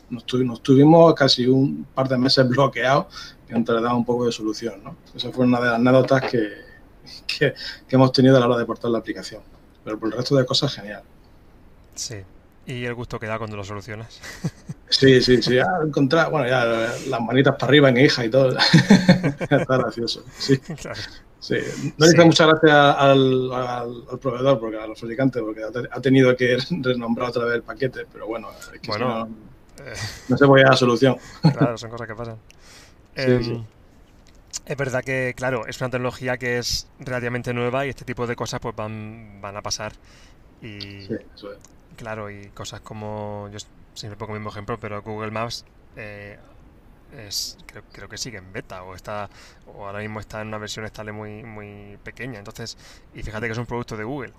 nos 0.10 0.25
tuvimos, 0.25 1.14
casi 1.14 1.48
un 1.48 1.86
par 1.94 2.10
de 2.10 2.18
meses 2.18 2.48
bloqueados 2.50 3.36
mientras 3.48 3.82
daba 3.82 3.96
un 3.96 4.06
poco 4.06 4.25
de 4.25 4.32
solución. 4.32 4.84
¿no? 4.84 4.98
Esa 5.14 5.32
fue 5.32 5.46
una 5.46 5.60
de 5.60 5.66
las 5.68 5.75
anécdotas 5.75 6.24
que, 6.24 6.50
que, 7.28 7.54
que 7.88 7.96
hemos 7.96 8.12
tenido 8.12 8.38
a 8.38 8.40
la 8.40 8.48
hora 8.48 8.58
de 8.58 8.66
portar 8.66 8.92
la 8.92 8.98
aplicación. 8.98 9.42
Pero 9.84 10.00
por 10.00 10.10
el 10.10 10.18
resto 10.18 10.36
de 10.36 10.46
cosas, 10.46 10.74
genial. 10.74 11.04
Sí, 11.94 12.16
y 12.66 12.86
el 12.86 12.96
gusto 12.96 13.20
que 13.20 13.28
da 13.28 13.38
cuando 13.38 13.56
lo 13.56 13.64
solucionas. 13.64 14.20
Sí, 14.89 15.22
sí, 15.22 15.42
sí. 15.42 15.56
Ya 15.56 15.65
encontrar, 15.84 16.30
bueno, 16.30 16.48
ya 16.48 16.65
las 17.08 17.22
manitas 17.22 17.56
para 17.56 17.68
arriba 17.68 17.89
en 17.89 17.98
hija 17.98 18.25
y 18.25 18.30
todo. 18.30 18.56
Está 19.39 19.77
gracioso. 19.77 20.24
Sí. 20.38 20.60
Sí. 21.39 21.58
No 21.98 22.08
le 22.08 22.13
hice 22.13 22.25
muchas 22.25 22.48
gracias 22.48 22.74
al, 22.74 23.51
al, 23.54 24.20
proveedor, 24.20 24.60
porque 24.60 24.80
a 24.80 24.88
los 24.88 25.00
fabricantes, 25.00 25.44
porque 25.44 25.62
ha 25.92 26.01
tenido 26.01 26.36
que 26.36 26.58
renombrar 26.82 27.30
otra 27.30 27.46
vez 27.46 27.56
el 27.56 27.62
paquete, 27.62 28.08
pero 28.12 28.25
bueno, 28.25 28.50
es 28.74 28.80
que 28.80 28.88
bueno, 28.88 29.25
no, 29.25 29.86
eh, 29.86 29.94
no, 30.27 30.38
se 30.38 30.48
puede 30.48 30.63
a 30.63 30.70
la 30.70 30.75
solución. 30.75 31.18
Claro, 31.42 31.77
son 31.77 31.92
cosas 31.92 32.08
que 32.08 32.15
pasan. 32.15 32.38
Em, 33.18 33.63
es 34.65 34.75
verdad 34.77 35.01
que, 35.01 35.34
claro, 35.38 35.68
es 35.68 35.80
una 35.80 35.89
tecnología 35.89 36.36
que 36.36 36.58
es 36.58 36.88
relativamente 37.00 37.54
nueva 37.54 37.86
y 37.86 37.89
este 37.89 38.04
tipo 38.04 38.27
de 38.27 38.36
cosas 38.36 38.60
pues 38.60 38.75
van, 38.75 39.39
van 39.39 39.56
a 39.56 39.62
pasar. 39.62 39.94
Y, 40.62 40.82
sí, 40.82 41.15
eso 41.34 41.54
es. 41.54 41.60
Claro, 41.96 42.30
y 42.30 42.48
cosas 42.48 42.82
como, 42.82 43.48
yo 43.54 43.60
siempre 43.96 44.18
pongo 44.18 44.34
el 44.34 44.40
mismo 44.40 44.52
ejemplo, 44.52 44.78
pero 44.80 45.02
Google 45.02 45.32
Maps 45.32 45.66
eh, 45.96 46.38
es, 47.18 47.58
creo, 47.92 48.10
que 48.10 48.18
sigue 48.18 48.38
en 48.38 48.52
beta 48.54 48.84
o 48.84 48.96
está 48.96 49.30
o 49.68 49.88
ahora 49.88 50.00
mismo 50.00 50.20
está 50.20 50.42
en 50.42 50.50
una 50.50 50.58
versión 50.58 50.86
estable 50.86 51.12
muy 51.12 51.44
muy 51.44 51.98
pequeña. 52.04 52.40
Entonces, 52.40 52.78
y 53.14 53.24
fíjate 53.24 53.48
que 53.48 53.54
es 53.54 53.58
un 53.58 53.66
producto 53.66 53.98
de 53.98 54.04
Google. 54.04 54.34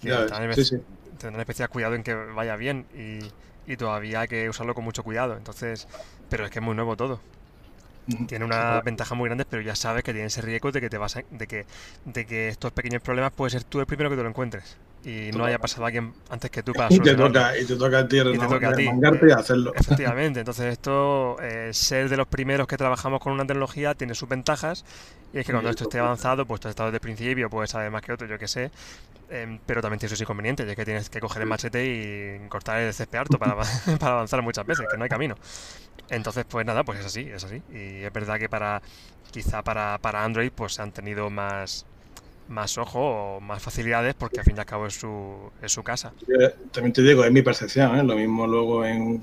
Que 0.00 0.08
tendrán, 1.18 1.40
especial 1.40 1.68
cuidado 1.68 1.94
en 1.94 2.02
que 2.02 2.14
vaya 2.14 2.56
bien 2.56 2.86
y, 2.94 3.20
y 3.70 3.76
todavía 3.76 4.20
hay 4.20 4.28
que 4.28 4.48
usarlo 4.48 4.74
con 4.74 4.84
mucho 4.84 5.04
cuidado. 5.04 5.36
Entonces, 5.36 5.86
pero 6.28 6.44
es 6.44 6.50
que 6.50 6.58
es 6.58 6.64
muy 6.64 6.74
nuevo 6.74 6.96
todo 6.96 7.20
tiene 8.26 8.44
una 8.44 8.80
ventaja 8.80 9.14
muy 9.14 9.28
grande, 9.28 9.44
pero 9.44 9.62
ya 9.62 9.76
sabes 9.76 10.02
que 10.02 10.12
tiene 10.12 10.26
ese 10.26 10.42
riesgo 10.42 10.72
de 10.72 10.80
que 10.80 10.90
te 10.90 10.98
vas 10.98 11.18
de 11.30 11.46
que 11.46 11.66
de 12.04 12.26
que 12.26 12.48
estos 12.48 12.72
pequeños 12.72 13.02
problemas 13.02 13.32
puedes 13.32 13.52
ser 13.52 13.64
tú 13.64 13.80
el 13.80 13.86
primero 13.86 14.10
que 14.10 14.16
te 14.16 14.22
lo 14.22 14.28
encuentres 14.28 14.76
y 15.04 15.30
no 15.32 15.44
haya 15.44 15.58
pasado 15.58 15.84
alguien 15.84 16.12
antes 16.30 16.50
que 16.50 16.62
tú 16.62 16.72
para 16.76 16.92
y 16.94 17.00
te 17.00 17.14
toca 17.14 17.58
y 17.58 17.64
te 17.64 17.76
toca 17.76 17.98
a 18.00 18.08
ti 18.08 18.18
y 18.20 18.38
te 18.38 18.46
toca 18.46 18.68
a 18.68 18.72
ti. 18.72 18.88
Y 18.88 19.30
hacerlo. 19.30 19.72
Efectivamente 19.74 20.40
entonces 20.40 20.66
esto 20.72 21.36
eh, 21.40 21.70
ser 21.72 22.08
de 22.08 22.16
los 22.16 22.26
primeros 22.26 22.66
que 22.66 22.76
trabajamos 22.76 23.20
con 23.20 23.32
una 23.32 23.46
tecnología 23.46 23.94
tiene 23.94 24.14
sus 24.14 24.28
ventajas 24.28 24.84
y 25.32 25.38
es 25.38 25.46
que 25.46 25.52
cuando 25.52 25.70
esto 25.70 25.84
esté 25.84 25.98
avanzado 25.98 26.46
pues 26.46 26.60
tú 26.60 26.68
has 26.68 26.72
estado 26.72 26.88
desde 26.88 26.96
el 26.96 27.00
principio 27.00 27.50
puedes 27.50 27.70
saber 27.70 27.90
más 27.90 28.02
que 28.02 28.12
otro 28.12 28.26
yo 28.26 28.38
que 28.38 28.48
sé 28.48 28.70
em, 29.30 29.58
pero 29.66 29.80
también 29.80 29.98
tiene 29.98 30.10
sus 30.10 30.20
inconvenientes, 30.20 30.66
ya 30.66 30.74
que 30.74 30.84
tienes 30.84 31.08
que 31.08 31.20
coger 31.20 31.42
el 31.42 31.48
machete 31.48 31.84
y 31.86 32.48
cortar 32.48 32.80
el 32.80 32.92
césped 32.92 33.18
harto 33.18 33.38
para, 33.38 33.56
para 33.98 34.12
avanzar 34.12 34.42
muchas 34.42 34.66
veces, 34.66 34.86
que 34.90 34.98
no 34.98 35.04
hay 35.04 35.10
camino. 35.10 35.36
Entonces, 36.10 36.44
pues 36.46 36.66
nada, 36.66 36.84
pues 36.84 37.00
es 37.00 37.06
así, 37.06 37.20
es 37.22 37.42
así. 37.42 37.62
Y 37.70 38.04
es 38.04 38.12
verdad 38.12 38.38
que 38.38 38.50
para 38.50 38.82
quizá 39.32 39.62
para, 39.62 39.98
para 39.98 40.24
Android 40.24 40.52
pues 40.52 40.78
han 40.78 40.92
tenido 40.92 41.30
más 41.30 41.86
más 42.52 42.78
ojo 42.78 43.00
o 43.00 43.40
más 43.40 43.62
facilidades 43.62 44.14
porque 44.14 44.40
al 44.40 44.44
fin 44.44 44.56
y 44.56 44.60
al 44.60 44.66
cabo 44.66 44.86
es 44.86 44.94
su, 44.94 45.50
es 45.60 45.72
su 45.72 45.82
casa. 45.82 46.12
También 46.70 46.92
te 46.92 47.02
digo, 47.02 47.24
es 47.24 47.32
mi 47.32 47.42
percepción, 47.42 47.98
¿eh? 47.98 48.04
lo 48.04 48.14
mismo 48.14 48.46
luego 48.46 48.84
en 48.84 49.22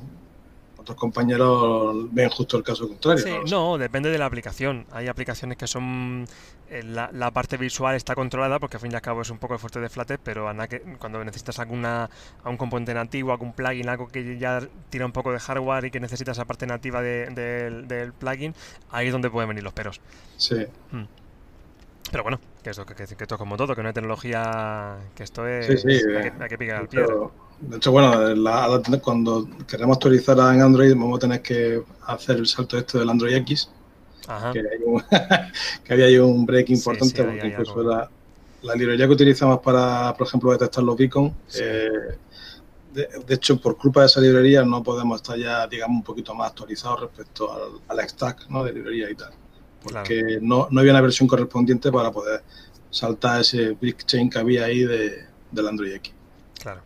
otros 0.77 0.97
compañeros 0.97 2.07
ven 2.11 2.29
justo 2.29 2.57
el 2.57 2.63
caso 2.63 2.87
contrario. 2.87 3.23
Sí, 3.23 3.51
no, 3.51 3.77
depende 3.77 4.09
de 4.09 4.17
la 4.17 4.25
aplicación. 4.25 4.85
Hay 4.91 5.07
aplicaciones 5.07 5.57
que 5.57 5.67
son 5.67 6.25
eh, 6.69 6.83
la, 6.83 7.31
parte 7.31 7.57
visual 7.57 7.95
está 7.95 8.15
controlada 8.15 8.59
porque 8.59 8.77
al 8.77 8.81
fin 8.81 8.91
y 8.91 8.95
al 8.95 9.01
cabo 9.01 9.21
es 9.21 9.29
un 9.29 9.37
poco 9.37 9.53
el 9.53 9.59
fuerte 9.59 9.79
de 9.79 9.89
Flutter, 9.89 10.19
pero 10.23 10.49
que, 10.67 10.79
cuando 10.97 11.23
necesitas 11.23 11.59
alguna 11.59 12.09
un 12.45 12.57
componente 12.57 12.93
nativo, 12.93 13.31
algún 13.31 13.53
plugin, 13.53 13.89
algo 13.89 14.07
que 14.07 14.37
ya 14.39 14.61
tira 14.89 15.05
un 15.05 15.11
poco 15.11 15.31
de 15.31 15.39
hardware 15.39 15.85
y 15.85 15.91
que 15.91 15.99
necesitas 15.99 16.37
esa 16.37 16.45
parte 16.45 16.65
nativa 16.65 17.01
del 17.01 18.13
plugin, 18.17 18.55
ahí 18.89 19.07
es 19.07 19.13
donde 19.13 19.29
pueden 19.29 19.49
venir 19.49 19.63
los 19.63 19.73
peros. 19.73 20.01
Sí. 20.37 20.65
Hmm. 20.91 21.18
Pero 22.11 22.23
bueno, 22.23 22.39
que 22.63 22.71
esto, 22.71 22.85
que, 22.85 22.95
que, 22.95 23.03
esto 23.03 23.23
es 23.23 23.37
como 23.37 23.55
todo, 23.55 23.75
que 23.75 23.81
no 23.81 23.89
hay 23.89 23.93
tecnología, 23.93 24.97
que 25.15 25.23
esto 25.23 25.47
es... 25.47 25.67
Sí, 25.67 25.77
sí, 25.77 25.89
hay, 25.89 26.49
que, 26.49 26.57
picar 26.57 26.77
al 26.77 26.87
pie. 26.87 27.05
De 27.61 27.77
hecho, 27.77 27.91
bueno, 27.91 28.11
cuando 29.01 29.47
queremos 29.67 29.97
actualizar 29.97 30.37
en 30.37 30.61
Android 30.61 30.91
vamos 30.93 31.17
a 31.17 31.19
tener 31.19 31.41
que 31.41 31.83
hacer 32.05 32.37
el 32.37 32.47
salto 32.47 32.77
este 32.77 32.99
del 32.99 33.09
Android 33.09 33.35
X, 33.35 33.69
Que, 35.83 35.93
había 35.93 36.05
ahí 36.05 36.17
un 36.19 36.45
break 36.45 36.69
importante, 36.69 37.23
porque 37.23 37.47
incluso 37.47 37.81
la, 37.83 38.75
librería 38.75 39.07
que 39.07 39.13
utilizamos 39.13 39.59
para, 39.59 40.13
por 40.15 40.27
ejemplo, 40.27 40.51
detectar 40.51 40.83
los 40.83 40.95
beacons, 40.95 41.33
eh, 41.59 41.89
de, 42.93 43.33
hecho, 43.33 43.59
por 43.59 43.77
culpa 43.77 44.01
de 44.01 44.07
esa 44.07 44.21
librería 44.21 44.63
no 44.63 44.83
podemos 44.83 45.21
estar 45.21 45.37
ya, 45.37 45.67
digamos, 45.67 45.97
un 45.97 46.03
poquito 46.03 46.33
más 46.35 46.49
actualizados 46.49 47.01
respecto 47.01 47.51
al, 47.51 47.71
al 47.87 48.09
stack 48.09 48.49
¿no? 48.49 48.63
de 48.63 48.73
librería 48.73 49.09
y 49.09 49.15
tal 49.15 49.31
porque 49.81 50.39
no, 50.41 50.67
no, 50.71 50.79
había 50.79 50.91
una 50.91 51.01
versión 51.01 51.27
correspondiente 51.27 51.91
para 51.91 52.11
poder 52.11 52.43
saltar 52.89 53.41
ese 53.41 53.77
big 53.79 53.97
chain 54.05 54.29
que 54.29 54.39
había 54.39 54.65
ahí 54.65 54.83
de, 54.83 55.25
del 55.51 55.67
Android 55.67 55.93
X. 55.93 56.13
Claro. 56.61 56.81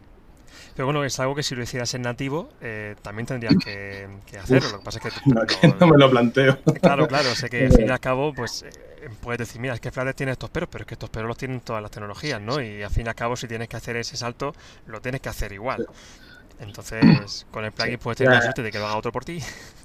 Pero 0.75 0.87
bueno, 0.87 1.03
es 1.03 1.19
algo 1.19 1.35
que 1.35 1.43
si 1.43 1.55
lo 1.55 1.61
hicieras 1.61 1.93
en 1.93 2.01
nativo, 2.01 2.49
eh, 2.59 2.95
también 3.01 3.27
tendrías 3.27 3.55
que, 3.63 4.07
hacerlo. 4.39 4.71
lo 4.71 4.79
que 4.79 4.83
pasa 4.83 4.99
es 4.99 5.13
que, 5.13 5.67
no, 5.79 5.87
me 5.87 5.97
lo 5.97 6.09
planteo. 6.09 6.57
Claro, 6.81 7.07
claro. 7.07 7.35
Sé 7.35 7.49
que 7.49 7.67
al 7.67 7.73
fin 7.73 7.87
y 7.87 7.91
al 7.91 7.99
cabo, 7.99 8.33
pues 8.33 8.63
eh, 8.63 9.09
puedes 9.21 9.37
decir, 9.37 9.61
mira, 9.61 9.75
es 9.75 9.79
que 9.79 9.91
Flutter 9.91 10.13
tiene 10.15 10.31
estos 10.31 10.49
peros, 10.49 10.69
pero 10.71 10.83
es 10.83 10.87
que 10.87 10.95
estos 10.95 11.09
peros 11.09 11.27
los 11.27 11.37
tienen 11.37 11.61
todas 11.61 11.81
las 11.81 11.91
tecnologías, 11.91 12.41
¿no? 12.41 12.59
Y 12.59 12.81
al 12.81 12.89
fin 12.89 13.05
y 13.05 13.09
al 13.09 13.15
cabo, 13.15 13.35
si 13.35 13.47
tienes 13.47 13.67
que 13.67 13.77
hacer 13.77 13.95
ese 13.97 14.17
salto, 14.17 14.55
lo 14.87 14.99
tienes 14.99 15.21
que 15.21 15.29
hacer 15.29 15.53
igual. 15.53 15.87
Entonces, 16.59 17.45
con 17.51 17.65
el 17.65 17.71
plugin 17.71 17.99
puedes 17.99 18.17
tener 18.17 18.33
la 18.33 18.41
suerte 18.41 18.63
de 18.63 18.71
que 18.71 18.79
lo 18.79 18.85
haga 18.85 18.97
otro 18.97 19.11
por 19.11 19.25
ti. 19.25 19.39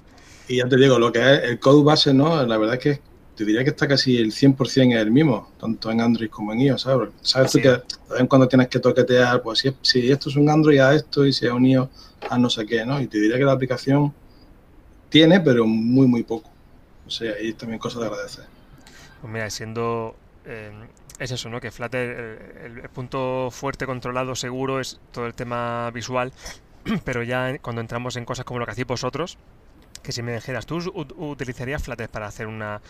Y 0.49 0.57
ya 0.57 0.67
te 0.67 0.77
digo, 0.77 0.97
lo 0.97 1.11
que 1.11 1.19
es 1.19 1.43
el 1.43 1.59
code 1.59 1.83
base, 1.83 2.11
¿no? 2.11 2.43
La 2.43 2.57
verdad 2.57 2.75
es 2.75 2.81
que 2.81 3.01
te 3.35 3.45
diría 3.45 3.63
que 3.63 3.69
está 3.69 3.87
casi 3.87 4.17
el 4.17 4.31
100% 4.31 4.97
el 4.97 5.11
mismo, 5.11 5.51
tanto 5.59 5.91
en 5.91 6.01
Android 6.01 6.29
como 6.29 6.51
en 6.51 6.61
iOS, 6.61 6.81
¿sabes? 6.81 7.09
Sabes 7.21 7.51
tú 7.51 7.59
que 7.59 7.81
también 8.07 8.25
cuando 8.25 8.47
tienes 8.47 8.67
que 8.67 8.79
toquetear, 8.79 9.43
pues 9.43 9.59
si, 9.59 9.73
si, 9.83 10.11
esto 10.11 10.29
es 10.29 10.35
un 10.35 10.49
Android 10.49 10.79
a 10.79 10.95
esto 10.95 11.23
y 11.23 11.31
si 11.31 11.45
es 11.45 11.51
un 11.51 11.67
iOS 11.67 11.87
a 12.27 12.39
no 12.39 12.49
sé 12.49 12.65
qué, 12.65 12.83
¿no? 12.83 12.99
Y 12.99 13.05
te 13.05 13.19
diría 13.19 13.37
que 13.37 13.45
la 13.45 13.51
aplicación 13.51 14.11
tiene, 15.09 15.39
pero 15.39 15.67
muy, 15.67 16.07
muy 16.07 16.23
poco. 16.23 16.49
O 17.05 17.11
sea, 17.11 17.33
ahí 17.33 17.53
también 17.53 17.77
cosas 17.77 18.01
de 18.01 18.07
agradecer. 18.07 18.45
Pues 19.21 19.31
mira, 19.31 19.49
siendo... 19.51 20.15
Eh, 20.45 20.71
es 21.19 21.31
eso, 21.31 21.49
¿no? 21.49 21.61
Que 21.61 21.69
Flutter, 21.69 22.41
el, 22.65 22.79
el 22.79 22.89
punto 22.89 23.49
fuerte, 23.51 23.85
controlado, 23.85 24.35
seguro 24.35 24.79
es 24.79 24.99
todo 25.11 25.27
el 25.27 25.35
tema 25.35 25.91
visual, 25.91 26.33
pero 27.05 27.21
ya 27.21 27.59
cuando 27.59 27.81
entramos 27.81 28.15
en 28.15 28.25
cosas 28.25 28.45
como 28.45 28.59
lo 28.59 28.65
que 28.65 28.71
hacéis 28.71 28.87
vosotros, 28.87 29.37
que 30.01 30.11
si 30.11 30.21
me 30.21 30.33
dijeras, 30.33 30.65
¿tú 30.65 30.77
utilizarías 31.17 31.83
Flathead 31.83 32.09
para 32.09 32.27
hacer 32.27 32.47
una, 32.47 32.81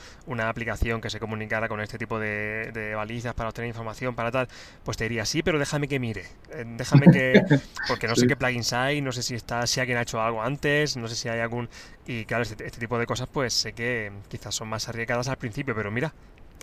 aplicación 0.48 1.01
que 1.01 1.10
se 1.10 1.20
comunicara 1.20 1.68
con 1.68 1.82
este 1.82 1.98
tipo 1.98 2.20
de, 2.20 2.94
balizas 2.96 3.34
para 3.34 3.50
obtener 3.50 3.68
información, 3.68 4.16
para 4.16 4.32
tal? 4.32 4.48
Pues 4.84 4.98
te 4.98 5.06
diría, 5.06 5.25
sí, 5.25 5.44
pero 5.44 5.60
déjame 5.60 5.88
que 5.88 6.00
mire. 6.00 6.25
Eh, 6.51 6.66
déjame 6.66 7.08
que... 7.12 7.44
Porque 7.88 8.08
no 8.08 8.16
sé 8.16 8.28
qué 8.28 8.36
plugins 8.36 8.74
hay, 8.74 9.01
no 9.01 9.12
sé 9.12 9.24
si 9.24 9.36
está 9.36 9.66
si 9.68 9.80
alguien 9.80 9.98
ha 9.98 10.01
hecho 10.01 10.22
algo 10.22 10.42
antes, 10.42 10.98
no 10.98 11.08
sé 11.08 11.16
si 11.16 11.30
hay 11.30 11.39
algún... 11.39 11.70
Y 12.06 12.25
claro, 12.25 12.44
este, 12.44 12.66
este 12.66 12.80
tipo 12.80 12.98
de 12.98 13.06
cosas 13.06 13.28
pues 13.32 13.54
sé 13.54 13.74
que 13.74 14.12
quizás 14.28 14.56
son 14.56 14.68
más 14.68 14.88
arriesgadas 14.89 15.28
al 15.28 15.38
principio, 15.38 15.75
pero 15.75 15.92
mira, 15.92 16.13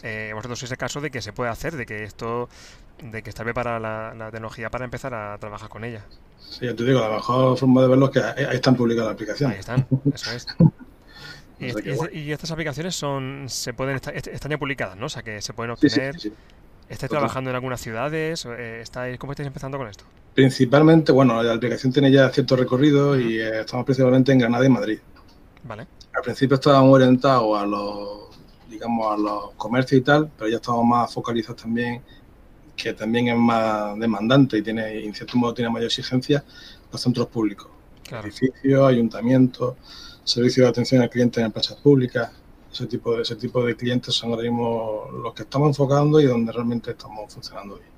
eh, 0.03 0.31
vosotros 0.35 0.59
sois 0.59 0.71
el 0.71 0.79
caso 0.79 1.00
de 1.00 1.11
que 1.11 1.23
se 1.23 1.33
puede 1.33 1.50
hacer, 1.50 1.76
de 1.76 1.87
que 1.87 2.05
esto, 2.05 2.49
de 3.03 3.23
que 3.23 3.31
está 3.31 3.45
para 3.53 3.79
la, 3.79 4.31
tecnología 4.31 4.71
para 4.71 4.85
empezar 4.85 5.15
a 5.15 5.38
trabajar 5.38 5.69
con 5.69 5.85
ella. 5.85 6.05
Sí, 6.38 6.67
ya 6.67 6.75
te 6.75 6.85
digo, 6.85 7.00
la 7.00 7.11
mejor 7.11 7.59
forma 7.59 7.83
de 7.83 7.88
verlo 7.88 8.07
es 8.07 8.12
que 8.12 8.21
ahí 8.21 8.57
están 8.57 8.76
publicadas 8.76 9.09
las 9.09 9.15
aplicaciones. 9.15 9.57
Ahí 9.57 9.61
están, 9.61 9.87
eso 10.12 10.31
es. 10.33 10.47
y, 12.12 12.31
estas 12.31 12.50
aplicaciones 12.50 12.95
son 12.95 13.47
se 13.49 13.73
pueden 13.73 13.97
están 13.97 14.50
ya 14.50 14.59
publicadas, 14.59 14.97
¿no? 14.97 15.07
O 15.07 15.09
sea, 15.09 15.23
que 15.23 15.41
se 15.41 15.53
pueden 15.53 15.73
obtener. 15.73 16.17
¿Estáis 16.88 17.11
trabajando 17.11 17.50
en 17.50 17.57
algunas 17.57 17.81
ciudades? 17.81 18.47
Eh, 18.47 18.81
¿Estáis, 18.81 19.19
¿Cómo 19.19 19.33
estáis 19.33 19.49
empezando 19.49 19.76
con 19.76 19.88
esto? 19.88 20.05
Principalmente, 20.35 21.11
bueno, 21.11 21.43
la 21.43 21.55
aplicación 21.55 21.93
tiene 21.93 22.12
ya 22.12 22.29
cierto 22.31 22.55
recorrido 22.55 23.19
y 23.19 23.41
eh, 23.41 23.62
estamos 23.62 23.85
principalmente 23.85 24.31
en 24.33 24.38
Granada 24.38 24.65
y 24.65 24.69
Madrid. 24.69 24.99
Vale. 25.65 25.87
Al 26.15 26.23
principio 26.23 26.55
estábamos 26.55 26.95
orientados 26.95 27.59
a 27.59 27.67
los, 27.67 28.25
digamos, 28.68 29.12
a 29.12 29.16
los 29.16 29.50
comercios 29.52 30.00
y 30.00 30.04
tal, 30.04 30.30
pero 30.37 30.50
ya 30.50 30.56
estamos 30.56 30.85
más 30.85 31.12
focalizados 31.12 31.62
también 31.62 32.02
que 32.76 32.92
también 32.92 33.28
es 33.28 33.37
más 33.37 33.99
demandante 33.99 34.58
y 34.58 34.62
tiene, 34.62 35.04
en 35.04 35.14
cierto 35.14 35.38
modo 35.38 35.54
tiene 35.54 35.70
mayor 35.70 35.87
exigencia, 35.87 36.44
los 36.92 37.00
centros 37.00 37.26
públicos. 37.28 37.68
Edificios, 38.11 38.87
ayuntamientos, 38.87 39.76
servicios 40.23 40.64
de 40.64 40.70
atención 40.70 41.02
al 41.02 41.11
cliente 41.11 41.40
en 41.40 41.46
empresas 41.46 41.76
públicas. 41.78 42.30
Ese 42.70 42.87
tipo, 42.87 43.16
de, 43.16 43.23
ese 43.23 43.37
tipo 43.37 43.64
de 43.64 43.75
clientes 43.75 44.14
son 44.14 44.30
ahora 44.30 44.42
mismo 44.42 45.08
los 45.23 45.32
que 45.32 45.42
estamos 45.42 45.68
enfocando 45.68 46.20
y 46.20 46.26
donde 46.26 46.52
realmente 46.52 46.90
estamos 46.90 47.32
funcionando 47.32 47.76
bien. 47.76 47.88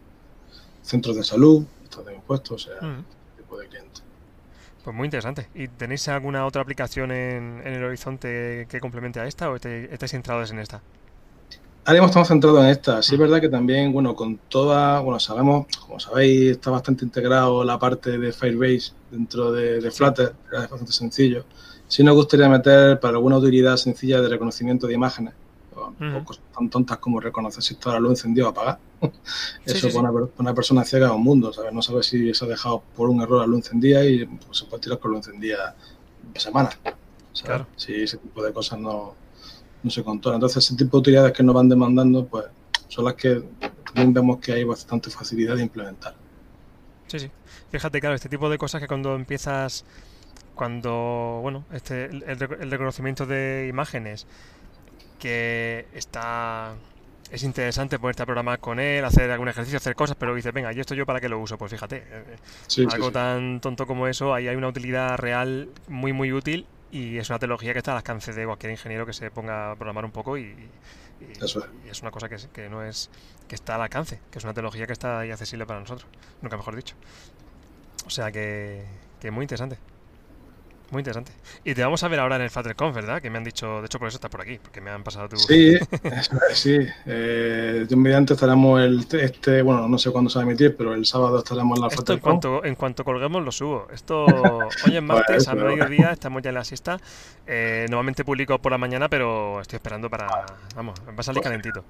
Centros 0.81 1.17
de 1.17 1.25
salud, 1.25 1.65
de 2.05 2.15
impuestos, 2.15 2.67
o 2.67 2.71
sea, 2.71 2.89
mm. 2.89 3.01
ese 3.01 3.43
tipo 3.43 3.59
de 3.59 3.67
clientes. 3.67 4.03
Pues 4.85 4.97
muy 4.97 5.07
interesante. 5.07 5.49
¿Y 5.55 5.69
tenéis 5.69 6.09
alguna 6.09 6.47
otra 6.47 6.63
aplicación 6.63 7.11
en, 7.11 7.63
el 7.65 7.83
horizonte 7.85 8.67
que 8.69 8.81
complemente 8.81 9.21
a 9.21 9.27
esta 9.27 9.51
o 9.51 9.57
estáis 9.57 10.11
centrados 10.11 10.51
en 10.51 10.61
esta? 10.61 10.81
Ahora 11.85 12.01
mismo 12.01 12.07
estamos 12.09 12.29
centrados 12.29 12.63
en 12.65 12.71
esta. 12.71 13.03
Sí 13.03 13.15
es 13.15 13.19
verdad 13.19 13.41
que 13.41 13.49
también, 13.49 13.93
bueno, 13.93 14.15
con 14.15 14.37
toda, 14.49 15.01
bueno, 15.01 15.19
sabemos, 15.19 15.67
como 15.81 15.99
sabéis, 15.99 16.51
está 16.53 16.71
bastante 16.71 17.05
integrado 17.05 17.65
la 17.65 17.79
parte 17.79 18.19
de 18.19 18.33
Firebase 18.33 18.93
dentro 19.11 19.53
de, 19.53 19.91
Flutter, 19.91 20.35
es 20.53 20.71
bastante 20.71 20.93
sencillo. 20.93 21.45
Sí 21.87 22.05
nos 22.05 22.15
gustaría 22.15 22.49
meter 22.49 23.01
para 23.01 23.15
alguna 23.15 23.39
utilidad 23.39 23.77
sencilla 23.79 24.21
de 24.21 24.29
reconocimiento 24.29 24.87
de 24.87 24.95
imágenes, 24.95 25.33
cosas 26.25 26.43
tan 26.55 26.69
tontas 26.71 26.99
como 26.99 27.21
reconocer 27.21 27.63
si 27.63 27.75
está 27.75 27.93
la 27.93 28.01
luz 28.01 28.11
encendida 28.13 28.47
o 28.47 28.51
apagada. 28.51 28.81
Eso 29.65 29.89
para, 29.93 30.11
Una, 30.39 30.55
persona 30.55 30.85
ciega 30.85 31.07
es 31.07 31.13
un 31.13 31.23
mundo, 31.23 31.53
¿sabes? 31.53 31.73
No 31.73 31.83
sabe 31.83 32.03
si 32.03 32.33
se 32.35 32.45
ha 32.45 32.49
dejado 32.49 32.83
por 32.97 33.09
un 33.09 33.21
error 33.21 33.41
la 33.41 33.47
luz 33.47 33.67
encendida 33.67 34.05
y 34.05 34.25
pues, 34.25 34.59
se 34.59 34.65
puede 34.67 34.83
tirar 34.83 34.99
con 34.99 35.13
la 35.13 35.19
luz 35.19 35.29
encendida 35.29 35.77
semanas. 36.35 36.79
Claro. 37.43 37.67
Sí, 37.77 37.95
ese 37.95 38.19
tipo 38.19 38.43
de 38.43 38.53
cosas 38.53 38.79
no 38.79 39.15
no 39.83 39.91
se 39.91 40.03
controla. 40.03 40.37
Entonces, 40.37 40.65
ese 40.65 40.77
tipo 40.77 40.97
de 40.97 41.01
utilidades 41.01 41.33
que 41.33 41.43
nos 41.43 41.55
van 41.55 41.69
demandando, 41.69 42.27
pues 42.27 42.47
son 42.89 43.05
las 43.05 43.15
que 43.15 43.43
también 43.85 44.13
vemos 44.13 44.39
que 44.39 44.53
hay 44.53 44.65
bastante 44.65 45.11
facilidad 45.11 45.57
de 45.57 45.63
implementar. 45.63 46.15
Sí, 47.07 47.19
sí. 47.19 47.31
Fíjate, 47.71 48.01
claro, 48.01 48.15
este 48.15 48.29
tipo 48.29 48.51
de 48.51 48.59
cosas 48.59 48.81
que 48.81 48.89
cuando 48.89 49.15
empiezas, 49.15 49.85
cuando, 50.55 51.41
bueno, 51.43 51.65
este, 51.73 52.07
el, 52.07 52.71
reconocimiento 52.71 53.27
de 53.27 53.67
imágenes, 53.69 54.27
que 55.19 55.87
está 55.93 56.75
es 57.31 57.43
interesante 57.43 57.99
ponerte 57.99 58.23
a 58.23 58.27
programar 58.27 58.59
con 58.59 58.81
él, 58.81 59.05
hacer 59.05 59.31
algún 59.31 59.49
ejercicio, 59.49 59.77
hacer 59.77 59.95
cosas, 59.95 60.17
pero 60.19 60.35
dices, 60.35 60.53
venga, 60.53 60.73
¿y 60.73 60.81
esto 60.81 60.95
yo 60.95 61.05
para 61.05 61.21
qué 61.21 61.29
lo 61.29 61.39
uso? 61.39 61.59
Pues 61.59 61.71
fíjate, 61.71 62.05
eh, 62.09 62.87
algo 62.91 63.13
tan 63.13 63.61
tonto 63.61 63.87
como 63.87 64.07
eso, 64.07 64.33
ahí 64.33 64.49
hay 64.49 64.57
una 64.57 64.69
utilidad 64.69 65.19
real 65.19 65.69
muy, 65.89 66.13
muy 66.13 66.33
útil 66.33 66.67
y 66.91 67.19
es 67.19 67.29
una 67.29 67.39
tecnología 67.39 67.73
que 67.75 67.79
está 67.79 67.91
al 67.93 67.99
alcance 67.99 68.33
de 68.33 68.47
cualquier 68.47 68.73
ingeniero 68.73 69.05
que 69.05 69.13
se 69.13 69.31
ponga 69.31 69.73
a 69.73 69.77
programar 69.77 70.05
un 70.07 70.11
poco 70.11 70.39
y, 70.39 70.55
es. 71.91 72.01
una 72.01 72.11
cosa 72.11 72.29
que, 72.29 72.37
que, 72.53 72.69
no 72.69 72.83
es 72.83 73.11
que 73.47 73.57
está 73.57 73.75
al 73.75 73.83
alcance, 73.83 74.21
que 74.31 74.39
es 74.39 74.45
una 74.45 74.55
tecnología 74.55 74.87
que 74.87 74.93
está 74.93 75.21
ahí 75.21 75.31
accesible 75.31 75.67
para 75.67 75.81
nosotros, 75.81 76.09
nunca 76.41 76.57
mejor 76.57 76.77
dicho. 76.77 76.95
O 78.07 78.11
sea 78.11 78.33
que, 78.33 78.87
que 79.21 79.31
muy 79.31 79.45
interesante. 79.45 79.79
Muy 80.91 81.01
interesante. 81.01 81.33
Y 81.65 81.75
te 81.75 81.83
vamos 81.83 82.03
a 82.03 82.09
ver 82.09 82.19
ahora 82.19 82.37
en 82.37 82.43
el 82.43 82.51
FlutterConf, 82.51 82.95
¿verdad? 82.95 83.21
Que 83.21 83.29
me 83.29 83.37
han 83.37 83.45
dicho, 83.45 83.81
de 83.81 83.87
hecho 83.87 83.99
por 83.99 84.09
eso 84.09 84.17
estás 84.17 84.31
por 84.31 84.41
aquí, 84.41 84.59
porque 84.59 84.81
me 84.81 84.91
han 84.91 85.05
pasado 85.05 85.29
tu... 85.29 85.37
Sí, 85.37 85.77
sí. 86.55 86.79
Eh, 87.05 87.85
de 87.87 87.95
un 87.95 88.01
mediante 88.01 88.33
estaremos 88.33 88.81
el, 88.81 89.07
este, 89.21 89.61
bueno, 89.61 89.87
no 89.87 89.99
sé 89.99 90.11
cuándo 90.11 90.31
se 90.31 90.39
va 90.39 90.45
a 90.45 90.47
emitir, 90.47 90.75
pero 90.77 90.95
el 90.95 91.05
sábado 91.05 91.39
estaremos 91.39 91.77
en 91.77 91.83
la 91.83 91.89
Esto 91.89 92.13
en 92.15 92.21
cuanto, 92.21 92.65
en 92.65 92.75
cuanto 92.75 93.05
colguemos 93.05 93.45
lo 93.45 93.53
subo. 93.53 93.87
Esto, 93.93 94.25
hoy 94.87 94.97
es 94.97 95.03
martes, 95.03 95.47
a 95.49 95.55
mediodía, 95.55 96.13
estamos 96.13 96.41
ya 96.43 96.49
en 96.49 96.55
la 96.55 96.65
siesta. 96.65 96.99
Eh, 97.47 97.85
normalmente 97.91 98.25
publico 98.25 98.59
por 98.59 98.73
la 98.73 98.79
mañana, 98.79 99.11
pero 99.11 99.61
estoy 99.61 99.77
esperando 99.77 100.09
para, 100.09 100.27
vamos, 100.75 100.99
va 101.07 101.15
a 101.19 101.23
salir 101.23 101.43
calentito. 101.43 101.85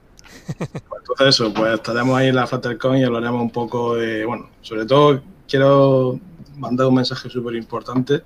Pues 0.58 0.70
entonces 0.72 1.28
eso, 1.28 1.54
pues 1.54 1.74
estaremos 1.74 2.18
ahí 2.18 2.28
en 2.28 2.34
la 2.34 2.48
FlutterConf 2.48 2.98
y 2.98 3.04
hablaremos 3.04 3.42
un 3.42 3.50
poco 3.50 3.94
de, 3.94 4.24
bueno, 4.24 4.50
sobre 4.60 4.86
todo 4.86 5.22
quiero 5.48 6.18
mandado 6.58 6.88
un 6.88 6.96
mensaje 6.96 7.30
súper 7.30 7.54
importante 7.54 8.22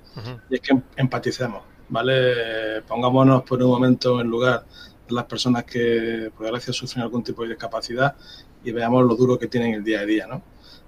y 0.49 0.55
es 0.55 0.61
que 0.61 0.77
empaticemos, 0.97 1.63
¿vale? 1.89 2.81
Pongámonos 2.87 3.43
por 3.43 3.61
un 3.61 3.69
momento 3.69 4.19
en 4.19 4.27
lugar 4.27 4.65
las 5.09 5.25
personas 5.25 5.63
que, 5.63 6.31
por 6.35 6.43
desgracia, 6.45 6.73
sufren 6.73 7.03
algún 7.03 7.23
tipo 7.23 7.43
de 7.43 7.49
discapacidad 7.49 8.15
y 8.63 8.71
veamos 8.71 9.05
lo 9.05 9.15
duro 9.15 9.37
que 9.37 9.47
tienen 9.47 9.73
el 9.73 9.83
día 9.83 10.01
a 10.01 10.05
día, 10.05 10.27
¿no? 10.27 10.41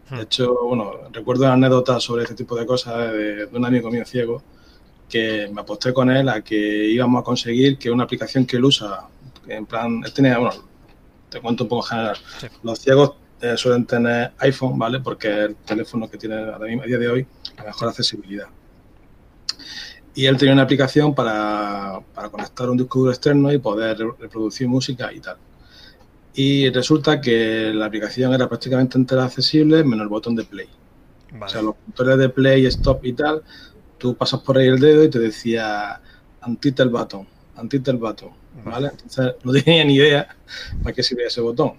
De 0.10 0.18
hmm. 0.18 0.20
hecho, 0.22 0.56
bueno, 0.64 0.94
recuerdo 1.12 1.44
una 1.44 1.54
anécdota 1.54 2.00
sobre 2.00 2.24
este 2.24 2.36
tipo 2.36 2.56
de 2.56 2.66
cosas 2.66 3.12
de, 3.12 3.50
un 3.52 3.66
amigo 3.66 3.90
mío 3.90 4.06
ciego 4.06 4.42
que 5.10 5.50
me 5.54 5.62
aposté 5.62 5.94
con 5.94 6.10
él 6.10 6.30
a 6.30 6.42
que 6.42 6.56
íbamos 6.56 7.22
a 7.22 7.24
conseguir 7.24 7.78
que 7.78 7.92
una 7.92 8.04
aplicación 8.04 8.46
que 8.46 8.58
él 8.58 8.66
usa, 8.66 9.08
en 9.48 9.66
plan, 9.66 10.02
él 10.04 10.14
tenía, 10.14 10.38
bueno, 10.38 10.56
te 11.30 11.40
cuento 11.40 11.64
un 11.64 11.70
poco 11.70 11.84
general, 11.84 12.18
los 12.64 12.80
ciegos 12.80 13.14
eh, 13.42 13.58
suelen 13.58 13.86
tener 13.86 14.32
iPhone, 14.40 14.78
¿vale? 14.78 15.00
Porque 15.00 15.28
es 15.28 15.50
el 15.50 15.56
teléfono 15.56 16.10
que 16.10 16.18
tiene 16.18 16.36
a 16.36 16.58
día 16.60 16.98
de 16.98 17.08
hoy 17.08 17.28
la 17.58 17.66
mejor 17.66 17.90
accesibilidad. 17.90 18.48
Y 20.14 20.26
él 20.26 20.38
tenía 20.38 20.54
una 20.54 20.64
aplicación 20.64 21.14
para, 21.14 22.00
para 22.14 22.30
conectar 22.30 22.70
un 22.70 22.78
disco 22.78 23.00
duro 23.00 23.12
externo 23.12 23.52
y 23.52 23.58
poder 23.58 23.98
reproducir 24.20 24.68
música 24.68 25.12
y 25.12 25.20
tal. 25.20 25.38
Y 26.34 26.70
resulta 26.70 27.22
que 27.22 27.72
la 27.74 27.86
aplicación 27.86 28.34
era 28.34 28.48
prácticamente 28.48 28.98
entera 28.98 29.26
accesible 29.26 29.84
menos 29.84 30.04
el 30.04 30.10
botón 30.10 30.36
de 30.36 30.44
play. 30.44 30.68
O 31.42 31.48
sea, 31.50 31.62
los 31.62 31.76
botones 31.88 32.18
de 32.18 32.30
play, 32.30 32.66
stop 32.66 33.06
y 33.06 33.14
tal, 33.14 33.42
tú 33.98 34.16
pasas 34.16 34.42
por 34.42 34.58
ahí 34.58 34.68
el 34.68 34.80
dedo 34.80 35.04
y 35.04 35.10
te 35.10 35.20
decía 35.20 36.02
el 36.46 36.90
button, 36.90 37.28
el 37.58 37.98
button, 37.98 38.30
¿vale? 38.64 38.90
Entonces 38.92 39.36
no 39.44 39.52
tenía 39.64 39.84
ni 39.84 39.96
idea 39.96 40.36
para 40.84 40.94
qué 40.94 41.04
sirve 41.04 41.26
ese 41.26 41.42
botón. 41.42 41.74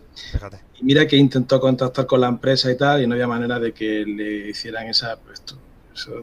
Y 0.78 0.84
mira 0.84 1.06
que 1.06 1.16
intentó 1.16 1.60
contactar 1.60 2.06
con 2.06 2.20
la 2.20 2.28
empresa 2.28 2.70
y 2.70 2.76
tal 2.76 3.02
y 3.02 3.06
no 3.06 3.14
había 3.14 3.26
manera 3.26 3.58
de 3.58 3.72
que 3.72 4.04
le 4.04 4.50
hicieran 4.50 4.88
esa... 4.88 5.16
Pues, 5.16 5.42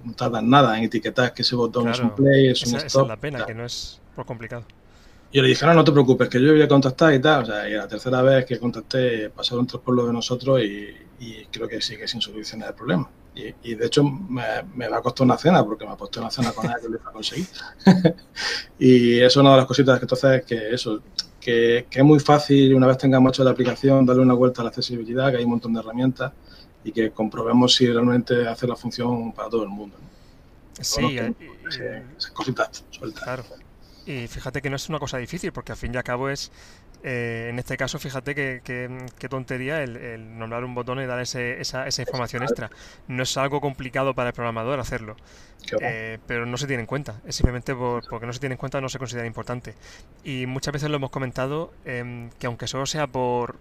no 0.03 0.13
tardan 0.13 0.47
nada 0.47 0.77
en 0.77 0.83
etiquetar 0.83 1.33
que 1.33 1.41
ese 1.41 1.55
botón 1.55 1.89
es 1.89 1.99
un 1.99 2.13
play, 2.13 2.49
es 2.49 2.61
un 2.61 2.75
stop. 2.75 2.85
Esa 2.85 3.01
es 3.01 3.07
la 3.07 3.17
pena, 3.17 3.45
que 3.45 3.55
no 3.55 3.65
es 3.65 3.99
por 4.15 4.25
complicado. 4.25 4.65
Y 5.31 5.37
yo 5.37 5.41
le 5.41 5.49
dije, 5.49 5.65
no, 5.65 5.73
no 5.73 5.83
te 5.83 5.91
preocupes, 5.91 6.29
que 6.29 6.39
yo 6.39 6.51
voy 6.51 6.61
a 6.61 6.67
contactar 6.67 7.11
y 7.11 7.19
tal. 7.19 7.41
O 7.41 7.45
sea, 7.47 7.67
y 7.67 7.73
la 7.73 7.87
tercera 7.87 8.21
vez 8.21 8.45
que 8.45 8.59
contacté 8.59 9.31
pasaron 9.31 9.65
tres 9.65 9.81
pueblos 9.81 10.05
de 10.05 10.13
nosotros 10.13 10.61
y, 10.61 10.95
creo 11.51 11.67
que 11.67 11.81
sigue 11.81 12.07
sin 12.07 12.21
solucionar 12.21 12.69
el 12.69 12.75
problema. 12.75 13.09
Y, 13.35 13.73
de 13.73 13.85
hecho 13.87 14.03
me, 14.03 14.43
me, 14.75 14.87
va 14.87 14.97
a 14.97 15.01
costar 15.01 15.25
una 15.25 15.37
cena 15.37 15.65
porque 15.65 15.85
me 15.85 15.91
ha 15.91 15.97
puesto 15.97 16.19
una 16.19 16.29
cena 16.29 16.51
con 16.51 16.65
ella 16.65 16.77
que 16.79 16.87
lo 16.87 16.97
iba 16.97 17.09
a 17.09 17.13
conseguir. 17.13 17.47
y 18.79 19.17
eso 19.17 19.25
es 19.25 19.35
una 19.37 19.51
de 19.51 19.57
las 19.57 19.65
cositas 19.65 19.97
que 19.97 20.05
entonces 20.05 20.31
es 20.39 20.45
que 20.45 20.69
eso, 20.69 21.01
que, 21.39 21.87
que, 21.89 21.99
es 21.99 22.05
muy 22.05 22.19
fácil 22.19 22.75
una 22.75 22.85
vez 22.85 22.97
tengamos 22.99 23.31
hecho 23.31 23.43
la 23.43 23.51
aplicación 23.51 24.05
darle 24.05 24.21
una 24.21 24.35
vuelta 24.35 24.61
a 24.61 24.65
la 24.65 24.69
accesibilidad, 24.69 25.31
que 25.31 25.37
hay 25.37 25.43
un 25.45 25.49
montón 25.49 25.73
de 25.73 25.79
herramientas 25.79 26.31
y 26.83 26.91
que 26.91 27.11
comprobemos 27.11 27.73
si 27.73 27.87
realmente 27.87 28.47
hace 28.47 28.67
la 28.67 28.75
función 28.75 29.31
para 29.31 29.49
todo 29.49 29.63
el 29.63 29.69
mundo. 29.69 29.97
Sí, 30.79 31.17
eh, 31.17 31.33
esas 32.17 32.31
cositas 32.31 32.83
sueltas. 32.91 33.23
Claro. 33.23 33.43
Y 34.05 34.27
fíjate 34.27 34.61
que 34.61 34.69
no 34.69 34.75
es 34.75 34.89
una 34.89 34.99
cosa 34.99 35.17
difícil, 35.17 35.51
porque 35.51 35.71
al 35.71 35.77
fin 35.77 35.93
y 35.93 35.97
al 35.97 36.03
cabo 36.03 36.29
es, 36.29 36.51
eh, 37.03 37.47
en 37.49 37.59
este 37.59 37.77
caso, 37.77 37.99
fíjate 37.99 38.33
que, 38.33 39.27
tontería 39.29 39.81
el, 39.81 40.37
nombrar 40.37 40.63
un 40.63 40.75
botón 40.75 41.01
y 41.01 41.05
dar 41.05 41.19
ese, 41.19 41.59
esa, 41.61 41.87
esa, 41.87 42.01
información 42.01 42.43
extra. 42.43 42.69
No 43.07 43.23
es 43.23 43.37
algo 43.37 43.61
complicado 43.61 44.13
para 44.13 44.29
el 44.29 44.33
programador 44.33 44.79
hacerlo, 44.79 45.15
eh, 45.81 46.19
pero 46.27 46.45
no 46.45 46.57
se 46.57 46.67
tiene 46.67 46.81
en 46.81 46.87
cuenta. 46.87 47.21
Es 47.25 47.35
simplemente 47.35 47.75
porque 47.75 48.25
no 48.25 48.33
se 48.33 48.39
tiene 48.39 48.53
en 48.53 48.59
cuenta 48.59 48.81
no 48.81 48.89
se 48.89 48.99
considera 48.99 49.27
importante. 49.27 49.75
Y 50.23 50.45
muchas 50.45 50.73
veces 50.73 50.89
lo 50.89 50.97
hemos 50.97 51.11
comentado, 51.11 51.73
em, 51.85 52.29
que 52.39 52.47
aunque 52.47 52.67
solo 52.67 52.85
sea 52.85 53.07
por, 53.07 53.57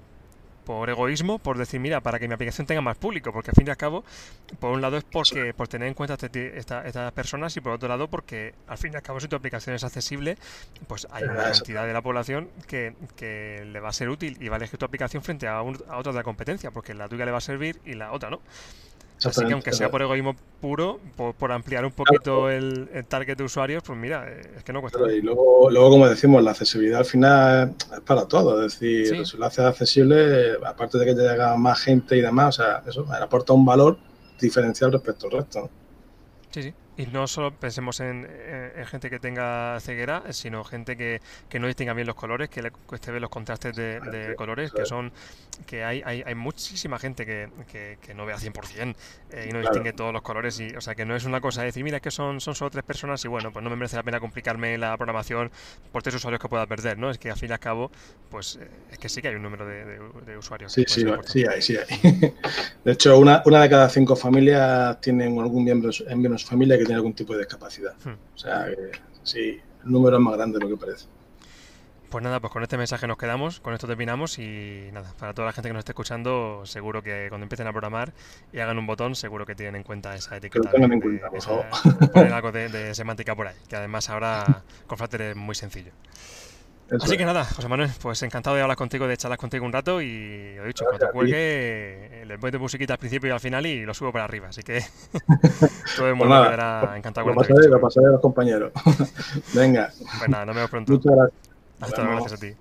por 0.65 0.89
egoísmo, 0.91 1.39
por 1.39 1.59
decir, 1.59 1.81
mira, 1.81 2.01
para 2.01 2.19
que 2.19 2.29
mi 2.29 2.35
aplicación 2.35 2.67
tenga 2.67 2.81
más 2.81 2.97
público, 2.97 3.33
porque 3.33 3.51
al 3.51 3.57
fin 3.57 3.67
y 3.67 3.71
al 3.71 3.77
cabo, 3.77 4.05
por 4.61 4.73
un 4.73 4.81
lado 4.81 4.97
es 4.97 5.05
porque 5.05 5.55
por 5.55 5.69
tener 5.69 5.89
en 5.89 5.95
cuenta 5.95 6.15
este 6.15 6.59
estas 6.59 7.13
personas 7.13 7.57
y 7.57 7.61
por 7.61 7.73
otro 7.73 7.89
lado 7.89 8.09
porque 8.09 8.55
al 8.67 8.79
fin 8.79 8.93
y 8.93 8.97
al 8.97 9.03
cabo 9.03 9.21
si 9.21 9.29
tu 9.29 9.37
aplicación 9.37 9.75
es 9.75 9.85
accesible, 9.85 10.37
pues 10.87 11.07
hay 11.11 11.25
una 11.25 11.43
cantidad 11.43 11.87
de 11.87 11.93
la 11.93 12.03
población 12.03 12.49
que, 12.67 12.95
que 13.17 13.65
le 13.67 13.81
va 13.81 13.89
a 13.89 13.93
ser 13.93 14.09
útil 14.09 14.37
y 14.41 14.49
va 14.49 14.57
a 14.57 14.59
elegir 14.59 14.79
tu 14.79 14.85
aplicación 14.85 15.23
frente 15.23 15.47
a, 15.49 15.59
a 15.59 15.63
otra 15.63 16.13
de 16.13 16.15
la 16.15 16.23
competencia, 16.25 16.71
porque 16.71 16.95
la 16.95 17.09
tuya 17.09 17.25
le 17.25 17.33
va 17.33 17.39
a 17.39 17.43
servir 17.43 17.81
y 17.85 17.95
la 17.95 18.13
otra 18.13 18.31
no. 18.31 18.41
Así 19.25 19.45
que 19.45 19.53
aunque 19.53 19.73
sea 19.73 19.91
por 19.91 20.03
egoísmo 20.03 20.37
puro, 20.61 21.01
por, 21.17 21.53
ampliar 21.53 21.85
un 21.85 21.93
poquito 21.93 22.51
el, 22.51 22.89
target 23.09 23.37
de 23.37 23.45
usuarios, 23.45 23.83
pues 23.85 23.99
mira, 23.99 24.27
eh, 24.29 24.43
es 24.57 24.65
que 24.65 24.73
no 24.73 24.81
cuesta. 24.81 24.99
y 25.13 25.21
luego, 25.21 25.71
luego, 25.71 25.91
como 25.91 26.09
decimos, 26.09 26.43
la 26.43 26.53
accesibilidad 26.53 27.01
al 27.01 27.05
final 27.05 27.75
es 27.93 28.01
para 28.01 28.27
todo. 28.27 28.65
Es 28.65 28.79
decir, 28.79 29.27
si 29.27 29.37
lo 29.37 29.47
haces 29.47 29.65
accesible, 29.65 30.55
aparte 30.65 30.99
de 30.99 31.07
que 31.07 31.15
te 31.15 31.23
llega 31.23 31.57
más 31.57 31.81
gente 31.81 32.17
y 32.17 32.21
demás, 32.21 32.59
o 32.59 32.63
sea, 32.63 32.83
eso 32.87 33.07
aporta 33.13 33.53
un 33.53 33.65
valor 33.65 33.99
diferencial 34.41 34.93
respecto 34.93 35.27
al 35.27 35.33
resto. 35.33 35.71
Sí, 36.51 36.63
sí. 36.63 36.75
Y 36.97 37.07
no 37.07 37.27
solo 37.27 37.53
pensemos 37.53 38.01
en, 38.01 38.29
gente 38.87 39.09
que 39.09 39.19
tenga 39.19 39.79
ceguera, 39.81 40.25
sino 40.31 40.63
gente 40.63 40.97
que, 40.97 41.21
que, 41.49 41.59
no 41.59 41.67
distinga 41.67 41.95
bien 41.95 42.07
los 42.07 42.17
colores, 42.17 42.51
que 42.51 42.61
le 42.61 42.71
cueste 42.71 43.11
ver 43.11 43.23
los 43.23 43.31
contrastes 43.31 43.75
de, 43.75 44.35
colores, 44.37 44.73
que 44.73 44.85
son 44.85 45.11
que 45.67 45.85
hay, 45.85 46.03
hay, 46.05 46.23
hay 46.25 46.35
muchísima 46.35 46.99
gente 46.99 47.25
que, 47.25 47.49
que, 48.01 48.15
no 48.15 48.27
ve 48.27 48.33
a 48.33 48.37
100% 48.37 48.95
eh, 49.31 49.47
y 49.49 49.53
no 49.53 49.61
distingue 49.61 49.93
todos 49.93 50.13
los 50.13 50.23
colores. 50.23 50.59
Y, 50.61 50.75
o 50.77 50.81
sea, 50.81 50.95
que 50.95 51.05
no 51.05 51.17
es 51.17 51.25
una 51.25 51.41
cosa 51.41 51.61
de 51.61 51.67
decir, 51.67 51.85
mira, 51.85 52.01
que 52.01 52.11
son, 52.11 52.41
son 52.41 52.55
solo 52.55 52.71
tres 52.71 52.85
personas 52.85 53.25
y 53.25 53.29
bueno, 53.29 53.53
pues 53.53 53.63
no 53.63 53.71
me 53.71 53.77
merece 53.77 53.97
la 53.97 54.03
pena 54.03 54.21
complicarme 54.21 54.77
la 54.77 54.97
programación 54.97 55.51
por 55.93 56.03
tres 56.03 56.17
usuarios 56.17 56.41
que 56.41 56.49
pueda 56.49 56.67
perder, 56.67 56.99
¿no? 56.99 57.11
Es 57.11 57.19
que 57.19 57.31
al 57.31 57.37
fin 57.37 57.51
y 57.51 57.53
al 57.53 57.61
cabo, 57.61 57.91
pues 58.31 58.59
eh, 58.61 58.69
es 58.91 58.99
que 58.99 59.09
sí 59.09 59.23
que 59.23 59.29
hay 59.29 59.35
un 59.35 59.43
número 59.43 59.67
de, 59.67 60.37
usuarios. 60.37 60.73
Sí, 60.73 60.85
sí, 60.87 61.05
sí 61.25 61.45
hay, 61.49 61.63
sí 61.63 61.77
hay. 61.77 62.35
De 62.85 62.93
hecho, 62.93 63.19
una, 63.19 63.43
una 63.47 63.63
de 63.63 63.71
cada 63.71 63.89
cinco 63.89 64.17
familias 64.17 65.01
tienen 65.01 65.39
algún 65.39 65.65
miembro, 65.65 65.91
en 66.07 66.39
su 66.39 66.47
familia 66.47 66.79
que 66.83 66.87
tiene 66.87 66.97
algún 66.97 67.15
tipo 67.15 67.33
de 67.33 67.41
discapacidad. 67.41 67.95
Hmm. 68.05 68.17
O 68.35 68.39
sea, 68.39 68.67
sí, 69.23 69.61
el 69.85 69.91
número 69.91 70.17
es 70.17 70.23
más 70.23 70.37
grande 70.37 70.59
de 70.59 70.65
lo 70.65 70.71
que 70.71 70.85
parece. 70.85 71.07
Pues 72.13 72.23
nada, 72.23 72.41
pues 72.41 72.53
con 72.53 72.63
este 72.63 72.77
mensaje 72.77 73.07
nos 73.07 73.17
quedamos, 73.17 73.61
con 73.61 73.73
esto 73.73 73.87
terminamos 73.87 74.39
y 74.39 74.91
nada, 74.93 75.15
para 75.19 75.33
toda 75.33 75.47
la 75.47 75.53
gente 75.55 75.71
que 75.71 75.73
nos 75.73 75.79
esté 75.79 75.93
escuchando, 75.93 76.61
seguro 76.67 77.03
que 77.03 77.29
cuando 77.31 77.47
empiecen 77.47 77.67
a 77.67 77.73
programar 77.73 78.13
y 78.53 78.59
hagan 78.59 78.79
un 78.79 78.87
botón, 78.87 79.15
seguro 79.15 79.47
que 79.47 79.55
tienen 79.55 79.77
en 79.77 79.83
cuenta 79.83 80.15
esa 80.15 80.37
etiqueta. 80.37 80.71
Que 80.71 80.77
en 80.77 81.01
cuenta, 81.01 81.31
por 81.31 81.41
favor. 81.41 81.65
Poner 82.13 82.33
algo 82.35 82.53
de, 82.53 82.95
semántica 82.95 83.35
por 83.35 83.47
ahí, 83.47 83.57
que 83.67 83.77
además 83.77 84.11
ahora 84.11 84.63
con 84.87 84.99
Flutter 84.99 85.23
es 85.23 85.37
muy 85.37 85.55
sencillo. 85.55 85.93
Así 87.01 87.17
que 87.17 87.25
nada, 87.25 87.45
José 87.45 87.69
Manuel, 87.69 87.91
pues 88.01 88.23
encantado 88.23 88.57
de 88.57 88.63
hablar 88.63 88.77
contigo, 88.77 89.07
de 89.07 89.17
charlar 89.17 89.39
contigo 89.39 89.65
un 89.65 89.73
rato 89.73 90.03
y 90.03 90.55
lo 90.57 90.67
dicho, 90.67 90.85
cuando 90.85 91.11
cuelgue, 91.11 92.25
le 92.27 92.37
de 92.37 92.59
musiquita 92.59 92.95
al 92.95 92.99
principio 92.99 93.29
y 93.29 93.33
al 93.33 93.41
final 93.41 93.65
y 93.67 93.85
lo 93.85 93.95
subo 93.95 94.13
para 94.13 94.25
arriba. 94.25 94.49
Así 94.49 94.63
que 94.63 94.83
todo 95.97 96.09
el 96.09 96.15
mundo 96.15 96.43
quedará 96.43 96.97
encantado 96.97 97.27
con 97.27 97.37
Lo 97.37 97.69
lo 97.69 97.81
pasaré 97.81 98.07
a 98.07 98.11
los 98.11 98.21
compañeros. 98.21 98.73
Venga. 99.55 99.91
Pues 100.19 100.29
nada, 100.29 100.45
nos 100.45 100.55
vemos 100.55 100.71
pronto. 100.71 100.93
Muchas 100.93 101.15
gracias. 101.15 101.51
Hasta 101.81 102.03
luego, 102.03 102.21
gracias 102.21 102.41
a 102.41 102.47
ti. 102.47 102.55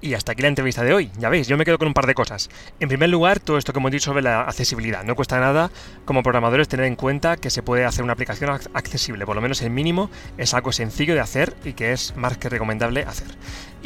Y 0.00 0.14
hasta 0.14 0.32
aquí 0.32 0.42
la 0.42 0.48
entrevista 0.48 0.84
de 0.84 0.92
hoy. 0.92 1.10
Ya 1.18 1.28
veis, 1.28 1.48
yo 1.48 1.56
me 1.56 1.64
quedo 1.64 1.78
con 1.78 1.88
un 1.88 1.94
par 1.94 2.06
de 2.06 2.14
cosas. 2.14 2.50
En 2.80 2.88
primer 2.88 3.08
lugar, 3.08 3.40
todo 3.40 3.56
esto 3.56 3.72
que 3.72 3.78
hemos 3.78 3.90
dicho 3.90 4.04
sobre 4.04 4.22
la 4.22 4.42
accesibilidad. 4.42 5.04
No 5.04 5.16
cuesta 5.16 5.40
nada 5.40 5.70
como 6.04 6.22
programadores 6.22 6.68
tener 6.68 6.86
en 6.86 6.96
cuenta 6.96 7.36
que 7.36 7.50
se 7.50 7.62
puede 7.62 7.84
hacer 7.84 8.04
una 8.04 8.12
aplicación 8.12 8.50
accesible. 8.74 9.24
Por 9.24 9.36
lo 9.36 9.42
menos 9.42 9.62
el 9.62 9.70
mínimo 9.70 10.10
es 10.36 10.54
algo 10.54 10.72
sencillo 10.72 11.14
de 11.14 11.20
hacer 11.20 11.54
y 11.64 11.72
que 11.72 11.92
es 11.92 12.14
más 12.16 12.36
que 12.36 12.48
recomendable 12.48 13.02
hacer. 13.02 13.28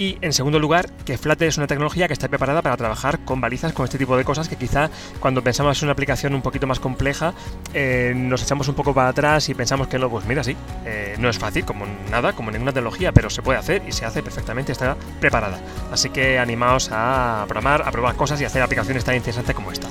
Y 0.00 0.16
en 0.22 0.32
segundo 0.32 0.58
lugar, 0.58 0.90
que 1.04 1.18
Flutter 1.18 1.46
es 1.46 1.58
una 1.58 1.66
tecnología 1.66 2.06
que 2.06 2.14
está 2.14 2.26
preparada 2.26 2.62
para 2.62 2.74
trabajar 2.74 3.18
con 3.22 3.38
balizas, 3.38 3.74
con 3.74 3.84
este 3.84 3.98
tipo 3.98 4.16
de 4.16 4.24
cosas 4.24 4.48
que 4.48 4.56
quizá 4.56 4.88
cuando 5.20 5.44
pensamos 5.44 5.78
en 5.82 5.88
una 5.88 5.92
aplicación 5.92 6.34
un 6.34 6.40
poquito 6.40 6.66
más 6.66 6.80
compleja 6.80 7.34
eh, 7.74 8.14
nos 8.16 8.42
echamos 8.42 8.66
un 8.68 8.74
poco 8.74 8.94
para 8.94 9.10
atrás 9.10 9.50
y 9.50 9.54
pensamos 9.54 9.88
que 9.88 9.98
no, 9.98 10.08
pues 10.08 10.24
mira, 10.24 10.42
sí, 10.42 10.56
eh, 10.86 11.16
no 11.18 11.28
es 11.28 11.38
fácil, 11.38 11.66
como 11.66 11.84
nada, 12.10 12.32
como 12.32 12.50
ninguna 12.50 12.72
tecnología, 12.72 13.12
pero 13.12 13.28
se 13.28 13.42
puede 13.42 13.58
hacer 13.58 13.82
y 13.86 13.92
se 13.92 14.06
hace 14.06 14.22
perfectamente, 14.22 14.72
está 14.72 14.96
preparada. 15.20 15.60
Así 15.92 16.08
que 16.08 16.38
animaos 16.38 16.88
a 16.90 17.44
programar, 17.46 17.86
a 17.86 17.92
probar 17.92 18.16
cosas 18.16 18.40
y 18.40 18.46
hacer 18.46 18.62
aplicaciones 18.62 19.04
tan 19.04 19.16
interesantes 19.16 19.54
como 19.54 19.70
esta. 19.70 19.88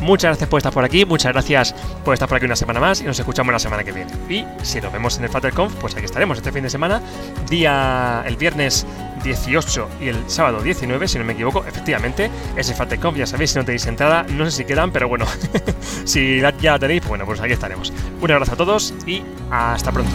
Muchas 0.00 0.30
gracias 0.30 0.48
por 0.48 0.58
estar 0.58 0.72
por 0.72 0.84
aquí, 0.84 1.04
muchas 1.04 1.32
gracias 1.32 1.74
por 2.04 2.14
estar 2.14 2.28
por 2.28 2.36
aquí 2.36 2.46
una 2.46 2.56
semana 2.56 2.80
más 2.80 3.00
y 3.00 3.04
nos 3.04 3.18
escuchamos 3.18 3.52
la 3.52 3.58
semana 3.58 3.84
que 3.84 3.92
viene. 3.92 4.10
Y 4.28 4.44
si 4.64 4.80
nos 4.80 4.92
vemos 4.92 5.18
en 5.18 5.24
el 5.24 5.30
FlutterConf, 5.30 5.74
pues 5.74 5.94
aquí 5.94 6.04
estaremos 6.04 6.38
este 6.38 6.52
fin 6.52 6.62
de 6.62 6.70
semana, 6.70 7.02
día 7.48 8.22
el 8.26 8.36
viernes 8.36 8.86
18 9.22 9.88
y 10.00 10.08
el 10.08 10.30
sábado 10.30 10.62
19, 10.62 11.06
si 11.06 11.18
no 11.18 11.24
me 11.24 11.34
equivoco, 11.34 11.64
efectivamente, 11.66 12.30
ese 12.56 12.74
FlutterConf, 12.74 13.18
ya 13.18 13.26
sabéis, 13.26 13.50
si 13.50 13.58
no 13.58 13.64
tenéis 13.64 13.86
entrada, 13.86 14.24
no 14.24 14.44
sé 14.46 14.50
si 14.52 14.64
quedan, 14.64 14.90
pero 14.90 15.08
bueno, 15.08 15.26
si 16.04 16.40
ya 16.40 16.52
la 16.62 16.78
tenéis, 16.78 17.00
pues 17.00 17.10
bueno, 17.10 17.26
pues 17.26 17.40
aquí 17.40 17.52
estaremos. 17.52 17.92
Un 18.20 18.30
abrazo 18.30 18.54
a 18.54 18.56
todos 18.56 18.94
y 19.06 19.22
hasta 19.50 19.92
pronto. 19.92 20.10